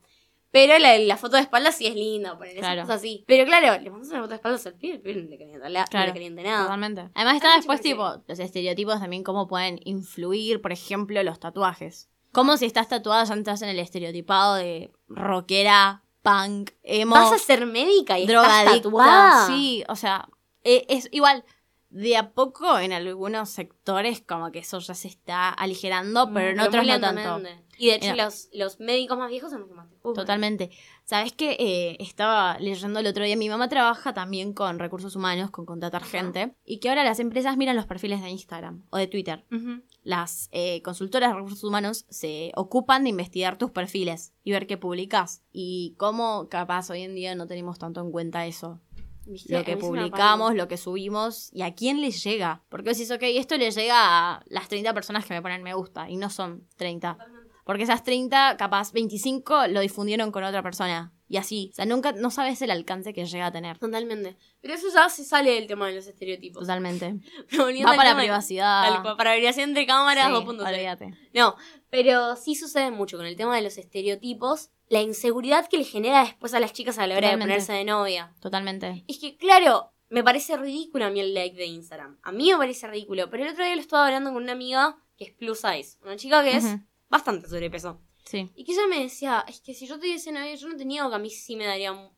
Pero 0.59 0.79
la, 0.79 0.97
la 0.97 1.17
foto 1.17 1.35
de 1.35 1.43
espalda 1.43 1.71
sí 1.71 1.85
es 1.85 1.93
linda, 1.95 2.35
poner 2.37 2.53
esas 2.53 2.61
Claro. 2.61 2.81
cosas 2.81 2.95
así. 2.97 3.23
Pero 3.27 3.45
claro, 3.45 3.79
le 3.81 3.89
mandas 3.91 4.09
una 4.09 4.19
foto 4.21 4.29
de 4.29 4.35
espalda 4.35 4.59
al 4.65 4.73
pibe, 4.73 4.93
el 4.95 5.01
pibe 5.01 5.15
no 5.23 5.29
le 5.29 5.37
calienta, 5.37 5.69
la- 5.69 5.79
no 5.81 5.85
Claro, 5.87 6.07
le 6.07 6.13
calienta 6.13 6.41
nada. 6.43 6.63
Totalmente. 6.63 7.09
Además 7.13 7.35
está 7.35 7.55
después, 7.55 7.81
tipo, 7.81 8.23
los 8.27 8.39
estereotipos 8.39 8.99
también 8.99 9.23
cómo 9.23 9.47
pueden 9.47 9.79
influir, 9.83 10.61
por 10.61 10.71
ejemplo, 10.71 11.21
los 11.23 11.39
tatuajes. 11.39 12.09
Como 12.31 12.57
si 12.57 12.65
estás 12.65 12.87
tatuada 12.87 13.23
ya 13.23 13.33
entras 13.33 13.61
en 13.61 13.69
el 13.69 13.79
estereotipado 13.79 14.55
de 14.55 14.91
rockera, 15.07 16.03
punk, 16.23 16.71
emo, 16.83 17.15
Vas 17.15 17.31
a 17.33 17.37
ser 17.37 17.65
médica 17.65 18.17
y 18.19 18.23
estás 18.23 18.33
drogadicta. 18.43 18.81
tatuada. 18.83 19.47
Sí, 19.47 19.83
o 19.87 19.95
sea, 19.95 20.27
e- 20.63 20.85
es 20.89 21.07
igual. 21.11 21.43
De 21.89 22.17
a 22.17 22.31
poco 22.31 22.79
en 22.79 22.91
algunos 22.91 23.49
sectores 23.49 24.21
como 24.21 24.51
que 24.51 24.59
eso 24.59 24.79
ya 24.79 24.93
se 24.93 25.07
está 25.07 25.49
aligerando, 25.49 26.31
pero 26.33 26.49
en 26.49 26.57
Pero 26.57 26.67
otros 26.67 26.85
no 26.85 26.99
tanto. 26.99 27.49
Y 27.77 27.87
de 27.87 27.95
hecho, 27.95 28.15
los, 28.15 28.49
los 28.53 28.79
médicos 28.79 29.17
más 29.17 29.29
viejos 29.29 29.51
son 29.51 29.61
los 29.61 29.69
que 29.69 29.75
más 29.75 29.87
te. 29.89 29.95
Totalmente. 30.01 30.71
Sabes 31.03 31.31
que 31.31 31.51
eh, 31.59 31.97
estaba 31.99 32.57
leyendo 32.59 32.99
el 32.99 33.07
otro 33.07 33.23
día, 33.23 33.37
mi 33.37 33.49
mamá 33.49 33.69
trabaja 33.69 34.13
también 34.13 34.53
con 34.53 34.79
recursos 34.79 35.15
humanos, 35.15 35.51
con 35.51 35.65
contratar 35.65 36.03
gente, 36.03 36.55
y 36.65 36.79
que 36.79 36.89
ahora 36.89 37.03
las 37.03 37.19
empresas 37.19 37.55
miran 37.55 37.75
los 37.75 37.85
perfiles 37.85 38.21
de 38.21 38.29
Instagram 38.29 38.83
o 38.89 38.97
de 38.97 39.07
Twitter. 39.07 39.45
Las 40.03 40.49
eh, 40.51 40.81
consultoras 40.81 41.31
de 41.31 41.35
recursos 41.35 41.63
humanos 41.63 42.05
se 42.09 42.51
ocupan 42.55 43.03
de 43.03 43.09
investigar 43.09 43.57
tus 43.57 43.71
perfiles 43.71 44.33
y 44.43 44.51
ver 44.51 44.65
qué 44.65 44.77
publicas. 44.77 45.43
Y 45.51 45.95
cómo 45.97 46.47
capaz 46.49 46.89
hoy 46.89 47.03
en 47.03 47.13
día 47.13 47.35
no 47.35 47.47
tenemos 47.47 47.77
tanto 47.77 48.01
en 48.01 48.11
cuenta 48.11 48.45
eso. 48.45 48.79
¿Viste? 49.27 49.53
Lo 49.53 49.63
que 49.63 49.77
publicamos, 49.77 50.55
lo 50.55 50.67
que 50.67 50.77
subimos 50.77 51.49
y 51.53 51.61
a 51.61 51.75
quién 51.75 52.01
les 52.01 52.23
llega. 52.23 52.63
Porque 52.69 52.91
es 52.91 53.11
ok, 53.11 53.23
esto 53.23 53.57
le 53.57 53.71
llega 53.71 53.95
a 54.35 54.43
las 54.47 54.69
30 54.69 54.93
personas 54.93 55.25
que 55.25 55.33
me 55.33 55.41
ponen 55.41 55.63
me 55.63 55.73
gusta 55.73 56.09
y 56.09 56.17
no 56.17 56.29
son 56.29 56.67
30. 56.77 57.17
Porque 57.65 57.83
esas 57.83 58.03
30, 58.03 58.55
capaz 58.57 58.93
25 58.93 59.67
lo 59.67 59.81
difundieron 59.81 60.31
con 60.31 60.43
otra 60.43 60.63
persona. 60.63 61.13
Y 61.29 61.37
así. 61.37 61.69
O 61.73 61.75
sea, 61.75 61.85
nunca, 61.85 62.13
no 62.13 62.31
sabes 62.31 62.61
el 62.61 62.71
alcance 62.71 63.13
que 63.13 63.25
llega 63.25 63.47
a 63.47 63.51
tener. 63.51 63.77
Totalmente. 63.79 64.37
Pero 64.61 64.73
eso 64.75 64.87
ya 64.93 65.09
se 65.09 65.25
sale 65.25 65.51
del 65.51 65.67
tema 65.67 65.87
de 65.87 65.95
los 65.95 66.07
estereotipos. 66.07 66.61
Totalmente. 66.61 67.15
Va 67.59 67.95
para 67.95 68.13
la 68.13 68.17
privacidad. 68.17 68.85
al- 68.85 69.03
para 69.17 69.31
variación 69.31 69.69
entre 69.69 69.85
cámaras 69.85 70.27
Sí, 70.27 70.33
2.0. 70.33 70.67
olvídate. 70.67 71.13
No, 71.33 71.55
pero 71.89 72.35
sí 72.37 72.55
sucede 72.55 72.91
mucho 72.91 73.17
con 73.17 73.25
el 73.25 73.35
tema 73.35 73.55
de 73.55 73.61
los 73.61 73.77
estereotipos. 73.77 74.69
La 74.89 75.01
inseguridad 75.01 75.67
que 75.67 75.77
le 75.77 75.83
genera 75.83 76.23
después 76.23 76.53
a 76.53 76.61
las 76.61 76.71
chicas 76.71 76.97
a 76.97 77.07
la 77.07 77.17
hora 77.17 77.29
de 77.31 77.37
ponerse 77.37 77.73
de 77.73 77.83
novia. 77.83 78.33
Totalmente. 78.39 79.03
Es 79.09 79.19
que, 79.19 79.35
claro, 79.35 79.91
me 80.09 80.23
parece 80.23 80.55
ridículo 80.55 81.03
a 81.05 81.09
mí 81.09 81.19
el 81.19 81.33
like 81.33 81.57
de 81.57 81.65
Instagram. 81.65 82.17
A 82.23 82.31
mí 82.31 82.49
me 82.51 82.57
parece 82.57 82.87
ridículo. 82.87 83.29
Pero 83.29 83.43
el 83.43 83.49
otro 83.51 83.65
día 83.65 83.75
lo 83.75 83.81
estaba 83.81 84.05
hablando 84.05 84.31
con 84.31 84.41
una 84.43 84.53
amiga 84.53 84.95
que 85.17 85.25
es 85.25 85.31
plus 85.33 85.59
size. 85.59 85.97
Una 86.03 86.15
chica 86.15 86.41
que 86.41 86.55
es 86.55 86.65
bastante 87.09 87.49
sobrepeso. 87.49 87.99
Sí. 88.29 88.51
Y 88.55 88.63
que 88.65 88.73
ella 88.73 88.87
me 88.87 88.99
decía, 89.01 89.45
es 89.47 89.61
que 89.61 89.73
si 89.73 89.87
yo 89.87 89.97
tuviese 89.97 90.31
novia, 90.31 90.55
yo 90.55 90.67
no 90.67 90.75
tenía 90.75 91.07
que 91.07 91.15
a 91.15 91.19
mí 91.19 91.29
sí 91.29 91.55
me 91.55 91.65
daría... 91.65 91.91
un- 91.91 92.15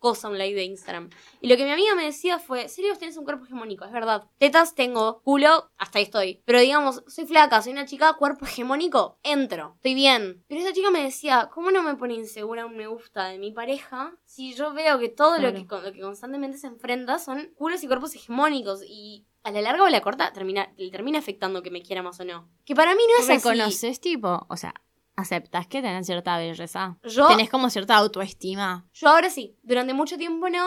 cosa, 0.00 0.28
un 0.28 0.38
live 0.38 0.54
de 0.54 0.62
Instagram. 0.62 1.10
Y 1.40 1.48
lo 1.48 1.56
que 1.56 1.64
mi 1.64 1.72
amiga 1.72 1.92
me 1.96 2.04
decía 2.04 2.38
fue, 2.38 2.68
serio, 2.68 2.96
tenés 2.96 3.16
un 3.16 3.24
cuerpo 3.24 3.44
hegemónico, 3.46 3.84
es 3.84 3.90
verdad. 3.90 4.28
Tetas 4.38 4.76
tengo, 4.76 5.20
culo, 5.24 5.72
hasta 5.76 5.98
ahí 5.98 6.04
estoy. 6.04 6.40
Pero 6.44 6.60
digamos, 6.60 7.02
soy 7.08 7.26
flaca, 7.26 7.60
soy 7.62 7.72
una 7.72 7.84
chica, 7.84 8.12
cuerpo 8.12 8.44
hegemónico, 8.44 9.18
entro, 9.24 9.72
estoy 9.74 9.94
bien. 9.94 10.44
Pero 10.46 10.60
esa 10.60 10.72
chica 10.72 10.92
me 10.92 11.02
decía, 11.02 11.50
¿cómo 11.52 11.72
no 11.72 11.82
me 11.82 11.96
pone 11.96 12.14
insegura 12.14 12.64
un 12.64 12.76
me 12.76 12.86
gusta 12.86 13.24
de 13.26 13.38
mi 13.38 13.50
pareja 13.50 14.14
si 14.24 14.54
yo 14.54 14.72
veo 14.72 15.00
que 15.00 15.08
todo 15.08 15.40
lo, 15.40 15.52
que, 15.52 15.66
lo 15.68 15.92
que 15.92 16.00
constantemente 16.00 16.58
se 16.58 16.68
enfrenta 16.68 17.18
son 17.18 17.50
culos 17.56 17.82
y 17.82 17.88
cuerpos 17.88 18.14
hegemónicos? 18.14 18.84
Y 18.86 19.26
a 19.42 19.50
la 19.50 19.62
larga 19.62 19.82
o 19.82 19.86
a 19.86 19.90
la 19.90 20.00
corta 20.00 20.32
termina, 20.32 20.72
le 20.76 20.92
termina 20.92 21.18
afectando 21.18 21.60
que 21.60 21.72
me 21.72 21.82
quiera 21.82 22.04
más 22.04 22.20
o 22.20 22.24
no. 22.24 22.48
Que 22.64 22.76
para 22.76 22.94
mí 22.94 23.02
no 23.08 23.24
es 23.24 23.30
así. 23.30 23.48
¿Reconoces, 23.48 23.98
tipo? 24.00 24.46
O 24.48 24.56
sea, 24.56 24.74
¿aceptas 25.18 25.66
que 25.66 25.82
tenés 25.82 26.06
cierta 26.06 26.38
belleza? 26.38 26.96
Yo, 27.02 27.26
¿Tenés 27.26 27.50
como 27.50 27.68
cierta 27.70 27.96
autoestima? 27.96 28.86
yo 28.92 29.08
ahora 29.08 29.28
sí, 29.30 29.58
durante 29.62 29.92
mucho 29.92 30.16
tiempo 30.16 30.48
no. 30.48 30.66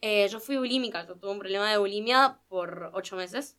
Eh, 0.00 0.28
yo 0.28 0.38
fui 0.38 0.56
bulímica, 0.56 1.04
yo 1.06 1.16
tuve 1.16 1.32
un 1.32 1.40
problema 1.40 1.68
de 1.70 1.78
bulimia 1.78 2.38
por 2.48 2.92
ocho 2.94 3.16
meses. 3.16 3.58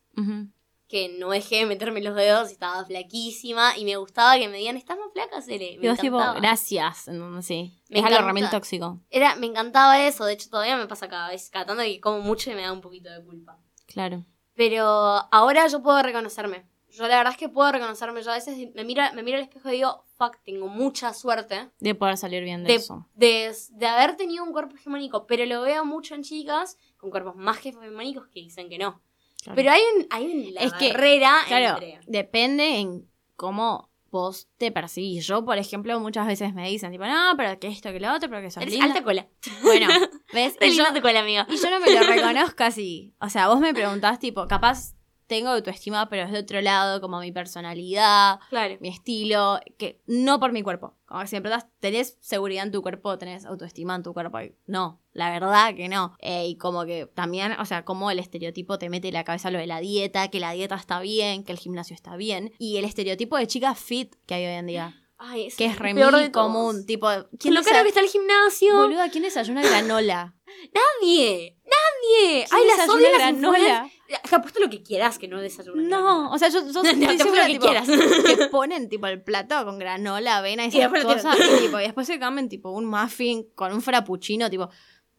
Que 0.88 1.08
no 1.20 1.30
dejé 1.30 1.58
de 1.58 1.66
meterme 1.66 2.00
los 2.00 2.16
dedos 2.16 2.48
y 2.50 2.54
estaba 2.54 2.84
flaquísima 2.84 3.78
y 3.78 3.84
me 3.84 3.96
gustaba 3.96 4.36
que 4.38 4.48
me 4.48 4.58
digan, 4.58 4.76
estás 4.76 4.98
más 4.98 5.12
flaca, 5.12 5.40
Cele. 5.40 5.78
Me 5.78 5.96
tipo, 5.96 6.18
gracias. 6.18 7.08
Sí. 7.42 7.80
Me 7.90 8.00
es 8.00 8.04
algo 8.04 8.18
realmente 8.18 8.50
tóxico. 8.50 9.00
Era, 9.08 9.36
me 9.36 9.46
encantaba 9.46 10.04
eso, 10.04 10.24
de 10.24 10.32
hecho 10.32 10.50
todavía 10.50 10.76
me 10.76 10.86
pasa 10.88 11.08
cada 11.08 11.28
vez, 11.28 11.48
cada 11.50 11.66
tanto 11.66 11.84
que 11.84 12.00
como 12.00 12.20
mucho 12.20 12.50
y 12.50 12.54
me 12.54 12.62
da 12.62 12.72
un 12.72 12.80
poquito 12.80 13.08
de 13.10 13.22
culpa. 13.22 13.58
Claro. 13.86 14.24
Pero 14.54 14.84
ahora 14.84 15.66
yo 15.68 15.82
puedo 15.82 16.02
reconocerme. 16.02 16.69
Yo 16.92 17.06
la 17.08 17.16
verdad 17.18 17.32
es 17.32 17.38
que 17.38 17.48
puedo 17.48 17.70
reconocerme. 17.72 18.22
Yo 18.22 18.30
a 18.30 18.34
veces 18.34 18.56
me 18.74 18.84
miro, 18.84 19.02
me 19.14 19.22
miro 19.22 19.36
al 19.38 19.42
espejo 19.44 19.68
y 19.68 19.72
digo, 19.72 20.04
fuck, 20.16 20.36
tengo 20.44 20.68
mucha 20.68 21.14
suerte 21.14 21.70
De 21.78 21.94
poder 21.94 22.16
salir 22.16 22.42
bien 22.44 22.62
de, 22.64 22.68
de, 22.72 22.74
eso. 22.76 23.06
de, 23.14 23.54
de 23.70 23.86
haber 23.86 24.16
tenido 24.16 24.44
un 24.44 24.52
cuerpo 24.52 24.76
hegemónico. 24.76 25.26
Pero 25.26 25.46
lo 25.46 25.62
veo 25.62 25.84
mucho 25.84 26.14
en 26.14 26.22
chicas 26.22 26.76
con 26.96 27.10
cuerpos 27.10 27.36
más 27.36 27.64
hegemónicos 27.64 28.26
que 28.28 28.40
dicen 28.40 28.68
que 28.68 28.78
no. 28.78 29.00
Claro. 29.42 29.56
Pero 29.56 29.70
hay 29.70 29.80
un, 29.96 30.06
hay 30.10 30.26
un 30.26 30.54
la 30.54 30.60
Es 30.60 30.72
que, 30.74 30.92
barrera 30.92 31.34
Claro, 31.46 31.82
entre... 31.82 32.00
depende 32.06 32.76
en 32.78 33.08
cómo 33.36 33.88
vos 34.10 34.48
te 34.58 34.72
percibís. 34.72 35.24
Yo, 35.26 35.44
por 35.44 35.56
ejemplo, 35.56 35.98
muchas 36.00 36.26
veces 36.26 36.52
me 36.52 36.68
dicen, 36.68 36.90
tipo, 36.90 37.06
no, 37.06 37.34
pero 37.36 37.58
que 37.60 37.68
esto, 37.68 37.92
que 37.92 38.00
lo 38.00 38.12
otro, 38.12 38.28
pero 38.28 38.42
que 38.42 38.50
sos 38.50 38.60
Eres 38.62 38.74
linda. 38.74 38.88
alta 38.88 39.04
cola. 39.04 39.28
Bueno, 39.62 39.86
¿ves? 40.34 40.56
Y 40.60 40.72
yo, 40.76 40.84
alta 40.84 41.00
cola, 41.00 41.20
amiga. 41.20 41.46
y 41.48 41.56
yo 41.56 41.70
no 41.70 41.78
me 41.80 41.90
lo 41.94 42.00
reconozco 42.02 42.64
así. 42.64 43.14
O 43.20 43.28
sea, 43.28 43.48
vos 43.48 43.60
me 43.60 43.72
preguntás, 43.72 44.18
tipo, 44.18 44.46
capaz 44.48 44.94
tengo 45.30 45.48
autoestima, 45.50 46.08
pero 46.10 46.24
es 46.24 46.32
de 46.32 46.40
otro 46.40 46.60
lado, 46.60 47.00
como 47.00 47.20
mi 47.20 47.30
personalidad, 47.30 48.40
Claro. 48.48 48.76
mi 48.80 48.88
estilo, 48.88 49.60
que 49.78 50.00
no 50.06 50.40
por 50.40 50.50
mi 50.52 50.62
cuerpo. 50.62 50.96
Como 51.06 51.20
que 51.20 51.28
si 51.28 51.36
me 51.36 51.40
preguntas, 51.42 51.68
¿tenés 51.78 52.16
seguridad 52.20 52.64
en 52.66 52.72
tu 52.72 52.82
cuerpo? 52.82 53.16
¿Tenés 53.16 53.44
autoestima 53.46 53.94
en 53.94 54.02
tu 54.02 54.12
cuerpo? 54.12 54.38
No, 54.66 55.00
la 55.12 55.30
verdad 55.30 55.74
que 55.76 55.88
no. 55.88 56.16
Eh, 56.18 56.48
y 56.48 56.56
como 56.56 56.84
que 56.84 57.06
también, 57.14 57.52
o 57.52 57.64
sea, 57.64 57.84
como 57.84 58.10
el 58.10 58.18
estereotipo 58.18 58.76
te 58.78 58.90
mete 58.90 59.08
en 59.08 59.14
la 59.14 59.22
cabeza 59.24 59.52
lo 59.52 59.58
de 59.58 59.68
la 59.68 59.78
dieta, 59.78 60.28
que 60.28 60.40
la 60.40 60.50
dieta 60.50 60.74
está 60.74 60.98
bien, 61.00 61.44
que 61.44 61.52
el 61.52 61.58
gimnasio 61.58 61.94
está 61.94 62.16
bien. 62.16 62.52
Y 62.58 62.76
el 62.78 62.84
estereotipo 62.84 63.36
de 63.36 63.46
chica 63.46 63.74
fit 63.76 64.14
que 64.26 64.34
hay 64.34 64.46
hoy 64.46 64.52
en 64.54 64.66
día, 64.66 64.96
Ay, 65.22 65.46
es 65.48 65.56
que 65.56 65.66
es 65.66 65.78
re 65.78 65.92
mil 65.92 66.30
común. 66.32 66.86
Tipo, 66.86 67.08
¿Quién 67.38 67.52
lo 67.54 67.62
caro 67.62 67.82
que 67.82 67.88
está 67.88 68.00
el 68.00 68.08
gimnasio? 68.08 68.74
Boluda, 68.76 69.10
¿quién 69.10 69.22
desayuna 69.24 69.60
granola? 69.62 70.34
Nadie. 71.02 71.56
Nadie. 71.64 72.46
¿Quién 72.48 72.60
Ay, 72.60 72.66
las 72.76 72.88
odio 72.88 73.08
las 73.10 73.18
granola? 73.18 73.90
apuesto 74.32 74.60
lo 74.60 74.70
que 74.70 74.82
quieras 74.82 75.18
que 75.18 75.28
no 75.28 75.40
desayunen. 75.40 75.88
No, 75.88 76.32
o 76.32 76.38
sea, 76.38 76.48
yo, 76.48 76.60
yo 76.72 76.82
estoy 76.84 77.18
segura, 77.18 77.42
lo 77.42 77.46
que 77.46 77.52
tipo, 77.52 77.66
quieras. 77.66 77.86
que 77.88 78.46
ponen 78.50 78.88
tipo 78.88 79.06
el 79.06 79.22
plato 79.22 79.64
con 79.64 79.78
granola, 79.78 80.38
avena 80.38 80.64
y 80.64 80.68
esas 80.68 80.90
cosas. 81.04 81.36
Y, 81.38 81.60
tipo, 81.66 81.78
y 81.78 81.82
después 81.84 82.06
se 82.06 82.18
comen 82.18 82.48
tipo 82.48 82.70
un 82.70 82.86
muffin 82.86 83.46
con 83.54 83.72
un 83.72 83.82
frappuccino, 83.82 84.48
tipo. 84.50 84.68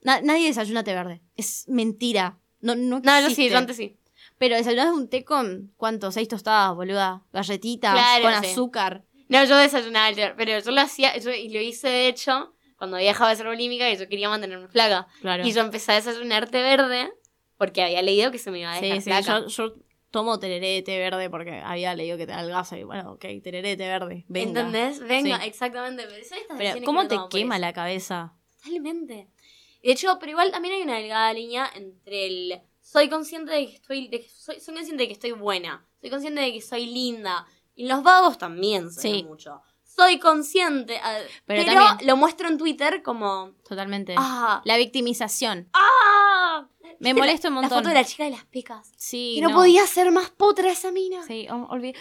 na- 0.02 0.22
nadie 0.22 0.48
desayuna 0.48 0.84
té 0.84 0.94
verde. 0.94 1.22
Es 1.36 1.66
mentira. 1.68 2.40
No, 2.60 2.76
no, 2.76 3.00
No, 3.00 3.20
yo 3.20 3.28
sí, 3.28 3.32
existe. 3.34 3.50
yo 3.52 3.58
antes 3.58 3.78
sí. 3.78 3.98
Pero 4.38 4.56
desayunas 4.56 4.92
un 4.94 5.08
té 5.10 5.24
con, 5.24 5.72
¿cuánto? 5.78 6.12
Seis 6.12 6.28
tostadas, 6.28 6.76
boluda. 6.76 7.24
Galletitas, 7.32 7.94
Claro, 7.94 8.24
con 8.24 8.44
sí. 8.44 8.52
azúcar. 8.52 9.04
No, 9.32 9.44
yo 9.46 9.58
desayunaba 9.58 10.06
ayer, 10.08 10.34
pero 10.38 10.60
yo 10.60 10.72
lo 10.72 10.82
hacía, 10.82 11.18
yo, 11.18 11.32
y 11.32 11.50
lo 11.50 11.62
hice 11.62 11.88
de 11.88 12.08
hecho 12.08 12.54
cuando 12.78 12.98
había 12.98 13.10
dejado 13.10 13.30
de 13.30 13.36
ser 13.36 13.48
bulímica 13.48 13.90
y 13.92 13.96
yo 13.96 14.10
quería 14.10 14.28
mantenerme 14.28 14.68
flaca. 14.68 15.08
Claro. 15.22 15.46
Y 15.46 15.54
yo 15.54 15.62
empecé 15.62 15.92
a 15.92 15.96
desayunar 15.96 16.50
té 16.50 16.64
verde 16.64 17.12
porque 17.58 17.84
había 17.84 18.02
leído 18.02 18.32
que 18.32 18.40
se 18.40 18.50
me 18.50 18.60
iba 18.60 18.74
a 18.74 18.82
dejar 18.82 19.24
sí, 19.24 19.30
yo, 19.30 19.48
yo 19.48 19.76
tomo 20.10 20.40
tereré 20.40 20.68
de 20.70 20.82
té 20.82 20.98
verde 20.98 21.30
porque 21.30 21.62
había 21.64 21.94
leído 21.96 22.18
que 22.18 22.28
te 22.28 22.34
adelgaza 22.34 22.78
y 22.78 22.84
bueno, 22.84 23.14
ok, 23.14 23.26
tereré 23.44 23.70
de 23.70 23.78
té 23.78 23.88
verde. 23.88 24.26
Venga. 24.28 24.62
¿Entendés? 24.62 25.00
Venga, 25.00 25.40
Sí. 25.40 25.48
exactamente. 25.48 26.04
Pero, 26.08 26.18
estas 26.18 26.40
Pero, 26.58 26.86
¿cómo 26.86 27.02
que 27.04 27.10
te 27.10 27.18
quema 27.30 27.56
eso. 27.56 27.62
la 27.62 27.74
cabeza? 27.74 28.34
Totalmente. 28.64 29.30
De 29.84 29.92
hecho, 29.92 30.18
pero 30.20 30.32
igual 30.32 30.52
también 30.52 30.76
hay 30.76 30.82
una 30.82 30.98
delgada 30.98 31.34
línea 31.34 31.70
entre 31.76 32.28
el 32.28 32.62
soy 32.82 33.10
consciente 33.10 33.52
de 33.54 33.68
que 33.68 33.76
estoy, 33.76 34.08
de 34.08 34.22
que 34.22 34.30
soy, 34.30 34.60
soy 34.60 34.74
consciente 34.74 35.04
de 35.04 35.08
que 35.08 35.14
estoy 35.14 35.32
buena, 35.32 35.88
soy 36.02 36.10
consciente 36.10 36.42
de 36.42 36.52
que 36.52 36.62
soy 36.62 36.88
linda. 36.88 37.46
Y 37.76 37.88
los 37.88 38.04
vagos 38.04 38.38
también 38.38 38.92
se 38.92 39.10
ve 39.10 39.16
Sí. 39.18 39.24
mucho. 39.24 39.62
Soy 39.84 40.20
consciente, 40.20 40.98
ah, 41.04 41.18
Pero 41.46 41.64
pero, 41.66 41.74
también- 41.84 42.08
lo 42.08 42.16
muestro 42.18 42.48
en 42.48 42.58
Twitter 42.58 43.04
como 43.04 43.52
Totalmente. 43.68 44.16
ah, 44.18 44.62
La 44.66 44.78
victimización. 44.78 45.70
ah. 45.74 46.68
Me 47.00 47.10
¿Viste 47.14 47.20
molesta 47.20 47.48
un 47.48 47.56
montón. 47.56 47.70
La 47.72 47.76
foto 47.78 47.90
de 47.90 47.96
la 47.96 48.04
chica 48.06 48.24
de 48.26 48.32
las 48.32 48.46
pecas. 48.46 48.92
Sí, 48.96 49.34
que 49.36 49.42
no, 49.42 49.50
no. 49.50 49.56
podía 49.56 49.86
ser 49.88 50.12
más 50.12 50.30
potra 50.30 50.72
esa 50.72 50.92
mina. 50.92 51.24
Sí, 51.26 51.48
ol- 51.50 51.66
olvidé. 51.70 51.96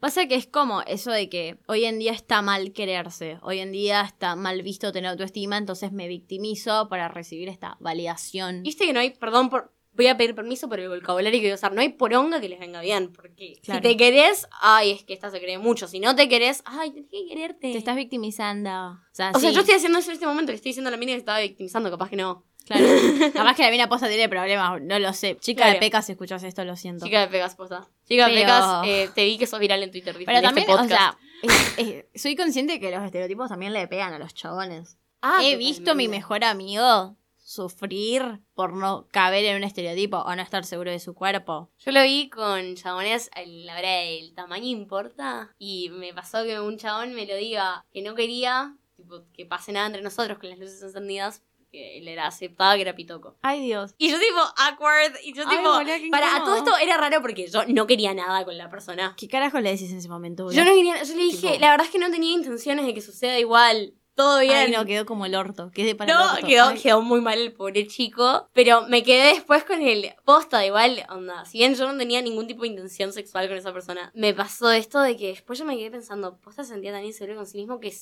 Pasa 0.00 0.26
que 0.26 0.34
es 0.34 0.46
como 0.48 0.80
eso 0.82 1.10
de 1.12 1.28
que 1.28 1.60
hoy 1.68 1.84
en 1.84 1.98
día 2.00 2.12
está 2.12 2.42
mal 2.42 2.72
quererse, 2.72 3.38
hoy 3.42 3.60
en 3.60 3.70
día 3.70 4.00
está 4.00 4.34
mal 4.34 4.62
visto 4.62 4.90
tener 4.90 5.10
autoestima, 5.10 5.56
entonces 5.58 5.92
me 5.92 6.08
victimizo 6.08 6.88
para 6.88 7.06
recibir 7.08 7.48
esta 7.48 7.76
validación. 7.78 8.62
Viste 8.64 8.84
que 8.86 8.92
no 8.92 8.98
hay, 9.00 9.10
perdón 9.10 9.48
por. 9.48 9.72
Voy 9.94 10.06
a 10.06 10.16
pedir 10.16 10.34
permiso 10.34 10.68
por 10.68 10.80
el 10.80 10.88
vocabulario 10.88 11.38
que 11.38 11.46
voy 11.46 11.52
a 11.52 11.54
usar. 11.56 11.72
No 11.72 11.80
hay 11.82 11.90
poronga 11.90 12.40
que 12.40 12.48
les 12.48 12.58
venga 12.58 12.80
bien. 12.80 13.12
Porque 13.12 13.60
Claro. 13.62 13.82
si 13.82 13.88
te 13.88 13.96
querés, 13.96 14.48
ay, 14.60 14.92
es 14.92 15.04
que 15.04 15.12
esta 15.12 15.30
se 15.30 15.38
cree 15.40 15.58
mucho. 15.58 15.86
Si 15.86 16.00
no 16.00 16.16
te 16.16 16.28
querés, 16.28 16.62
ay, 16.64 16.92
tenés 16.92 17.10
que 17.10 17.26
quererte. 17.28 17.72
Te 17.72 17.76
estás 17.78 17.96
victimizando. 17.96 18.70
O 18.70 18.98
sea, 19.12 19.32
O 19.34 19.38
sea, 19.38 19.50
sí, 19.50 19.54
yo 19.54 19.60
estoy 19.60 19.74
haciendo 19.74 19.98
eso 19.98 20.08
en 20.10 20.14
este 20.14 20.26
momento. 20.26 20.50
Le 20.52 20.56
estoy 20.56 20.70
diciendo 20.70 20.88
a 20.88 20.92
la 20.92 20.96
mina 20.96 21.12
que 21.12 21.18
estaba 21.18 21.40
victimizando. 21.40 21.90
Capaz 21.90 22.08
que 22.08 22.16
no. 22.16 22.44
claro. 22.64 22.84
Capaz 23.34 23.54
que 23.56 23.62
la 23.64 23.70
mina 23.70 23.88
posta 23.88 24.08
tiene 24.08 24.28
problemas, 24.28 24.80
no 24.80 24.98
lo 24.98 25.12
sé. 25.12 25.36
Chica 25.40 25.64
Claro. 25.64 25.74
de 25.74 25.78
pecas, 25.80 26.06
si 26.06 26.12
escuchas 26.12 26.42
esto, 26.44 26.64
lo 26.64 26.76
siento. 26.76 27.04
Chica 27.04 27.20
de 27.20 27.26
Pegas, 27.28 27.54
posta. 27.56 27.86
Chica 28.08 28.28
de 28.28 28.32
Pero- 28.34 28.46
Pegas, 28.46 28.86
eh, 28.86 29.10
te 29.14 29.24
vi 29.24 29.36
que 29.36 29.46
sos 29.46 29.58
viral 29.60 29.82
en 29.82 29.90
Twitter. 29.90 30.14
Pero 30.16 30.30
en 30.38 30.44
este 30.44 30.62
también, 30.62 30.70
o 30.70 30.88
sea, 30.88 31.18
es- 31.42 31.74
es- 32.14 32.22
soy 32.22 32.34
consciente 32.36 32.78
que 32.80 32.90
los 32.92 33.02
estereotipos 33.04 33.48
también 33.48 33.72
le 33.72 33.86
pegan 33.88 34.14
a 34.14 34.18
los 34.18 34.32
chabones. 34.32 34.96
Ah, 35.20 35.40
He 35.42 35.56
visto 35.56 35.90
a 35.90 35.94
mi 35.94 36.04
totalmente. 36.04 36.16
mejor 36.16 36.44
amigo 36.44 37.16
sufrir 37.52 38.40
por 38.54 38.72
no 38.74 39.06
caber 39.10 39.44
en 39.44 39.56
un 39.56 39.64
estereotipo 39.64 40.18
o 40.18 40.34
no 40.34 40.42
estar 40.42 40.64
seguro 40.64 40.90
de 40.90 40.98
su 41.00 41.14
cuerpo. 41.14 41.70
Yo 41.78 41.92
lo 41.92 42.02
vi 42.02 42.28
con 42.30 42.74
chabones, 42.76 43.30
el- 43.36 43.66
la 43.66 43.74
verdad, 43.74 44.04
el 44.04 44.34
tamaño 44.34 44.66
importa. 44.66 45.54
Y 45.58 45.90
me 45.90 46.12
pasó 46.14 46.44
que 46.44 46.58
un 46.60 46.78
chabón 46.78 47.14
me 47.14 47.26
lo 47.26 47.36
diga 47.36 47.84
que 47.92 48.02
no 48.02 48.14
quería 48.14 48.76
tipo, 48.96 49.22
que 49.32 49.46
pase 49.46 49.72
nada 49.72 49.86
entre 49.86 50.02
nosotros 50.02 50.38
con 50.38 50.48
las 50.50 50.58
luces 50.58 50.82
encendidas. 50.82 51.42
Que 51.70 51.96
él 51.96 52.06
era 52.06 52.26
aceptaba 52.26 52.74
que 52.74 52.82
era 52.82 52.94
pitoco. 52.94 53.38
Ay, 53.40 53.60
Dios. 53.64 53.94
Y 53.96 54.10
yo 54.10 54.18
tipo, 54.18 54.40
awkward. 54.58 55.14
Y 55.24 55.32
yo 55.32 55.44
Ay, 55.46 55.56
tipo, 55.56 56.10
para 56.10 56.36
a 56.36 56.44
todo 56.44 56.56
esto 56.56 56.76
era 56.76 56.98
raro 56.98 57.22
porque 57.22 57.46
yo 57.50 57.64
no 57.66 57.86
quería 57.86 58.12
nada 58.12 58.44
con 58.44 58.58
la 58.58 58.68
persona. 58.68 59.14
¿Qué 59.16 59.26
carajo 59.26 59.58
le 59.58 59.70
decís 59.70 59.90
en 59.90 59.96
ese 59.96 60.08
momento? 60.10 60.52
Yo 60.52 60.66
no 60.66 60.74
quería, 60.74 61.02
yo 61.02 61.14
le 61.14 61.22
dije, 61.22 61.48
Tipo- 61.52 61.60
la 61.60 61.70
verdad 61.70 61.86
es 61.86 61.90
que 61.92 61.98
no 61.98 62.10
tenía 62.10 62.34
intenciones 62.34 62.84
de 62.84 62.92
que 62.92 63.00
suceda 63.00 63.38
igual. 63.38 63.94
Todo 64.22 64.38
bien. 64.40 64.54
Ay, 64.56 64.70
no, 64.70 64.84
quedó 64.84 65.04
como 65.04 65.26
el 65.26 65.34
orto. 65.34 65.70
Quedé 65.72 65.94
para 65.96 66.12
el 66.12 66.16
No, 66.18 66.32
orto. 66.34 66.46
quedó, 66.46 66.74
quedó 66.80 67.02
muy 67.02 67.20
mal 67.20 67.40
el 67.40 67.52
pobre 67.52 67.86
chico. 67.88 68.48
Pero 68.52 68.86
me 68.88 69.02
quedé 69.02 69.34
después 69.34 69.64
con 69.64 69.82
el 69.82 70.14
posta, 70.24 70.64
igual, 70.64 71.04
onda. 71.08 71.44
Si 71.44 71.58
bien 71.58 71.74
yo 71.74 71.90
no 71.90 71.98
tenía 71.98 72.22
ningún 72.22 72.46
tipo 72.46 72.62
de 72.62 72.68
intención 72.68 73.12
sexual 73.12 73.48
con 73.48 73.56
esa 73.56 73.72
persona, 73.72 74.12
me 74.14 74.32
pasó 74.32 74.70
esto 74.70 75.00
de 75.00 75.16
que 75.16 75.28
después 75.28 75.58
yo 75.58 75.64
me 75.64 75.76
quedé 75.76 75.90
pensando, 75.90 76.38
posta 76.38 76.62
se 76.62 76.70
sentía 76.74 76.92
tan 76.92 77.04
inseguro 77.04 77.36
con 77.36 77.46
sí 77.46 77.58
mismo 77.58 77.80
que 77.80 77.92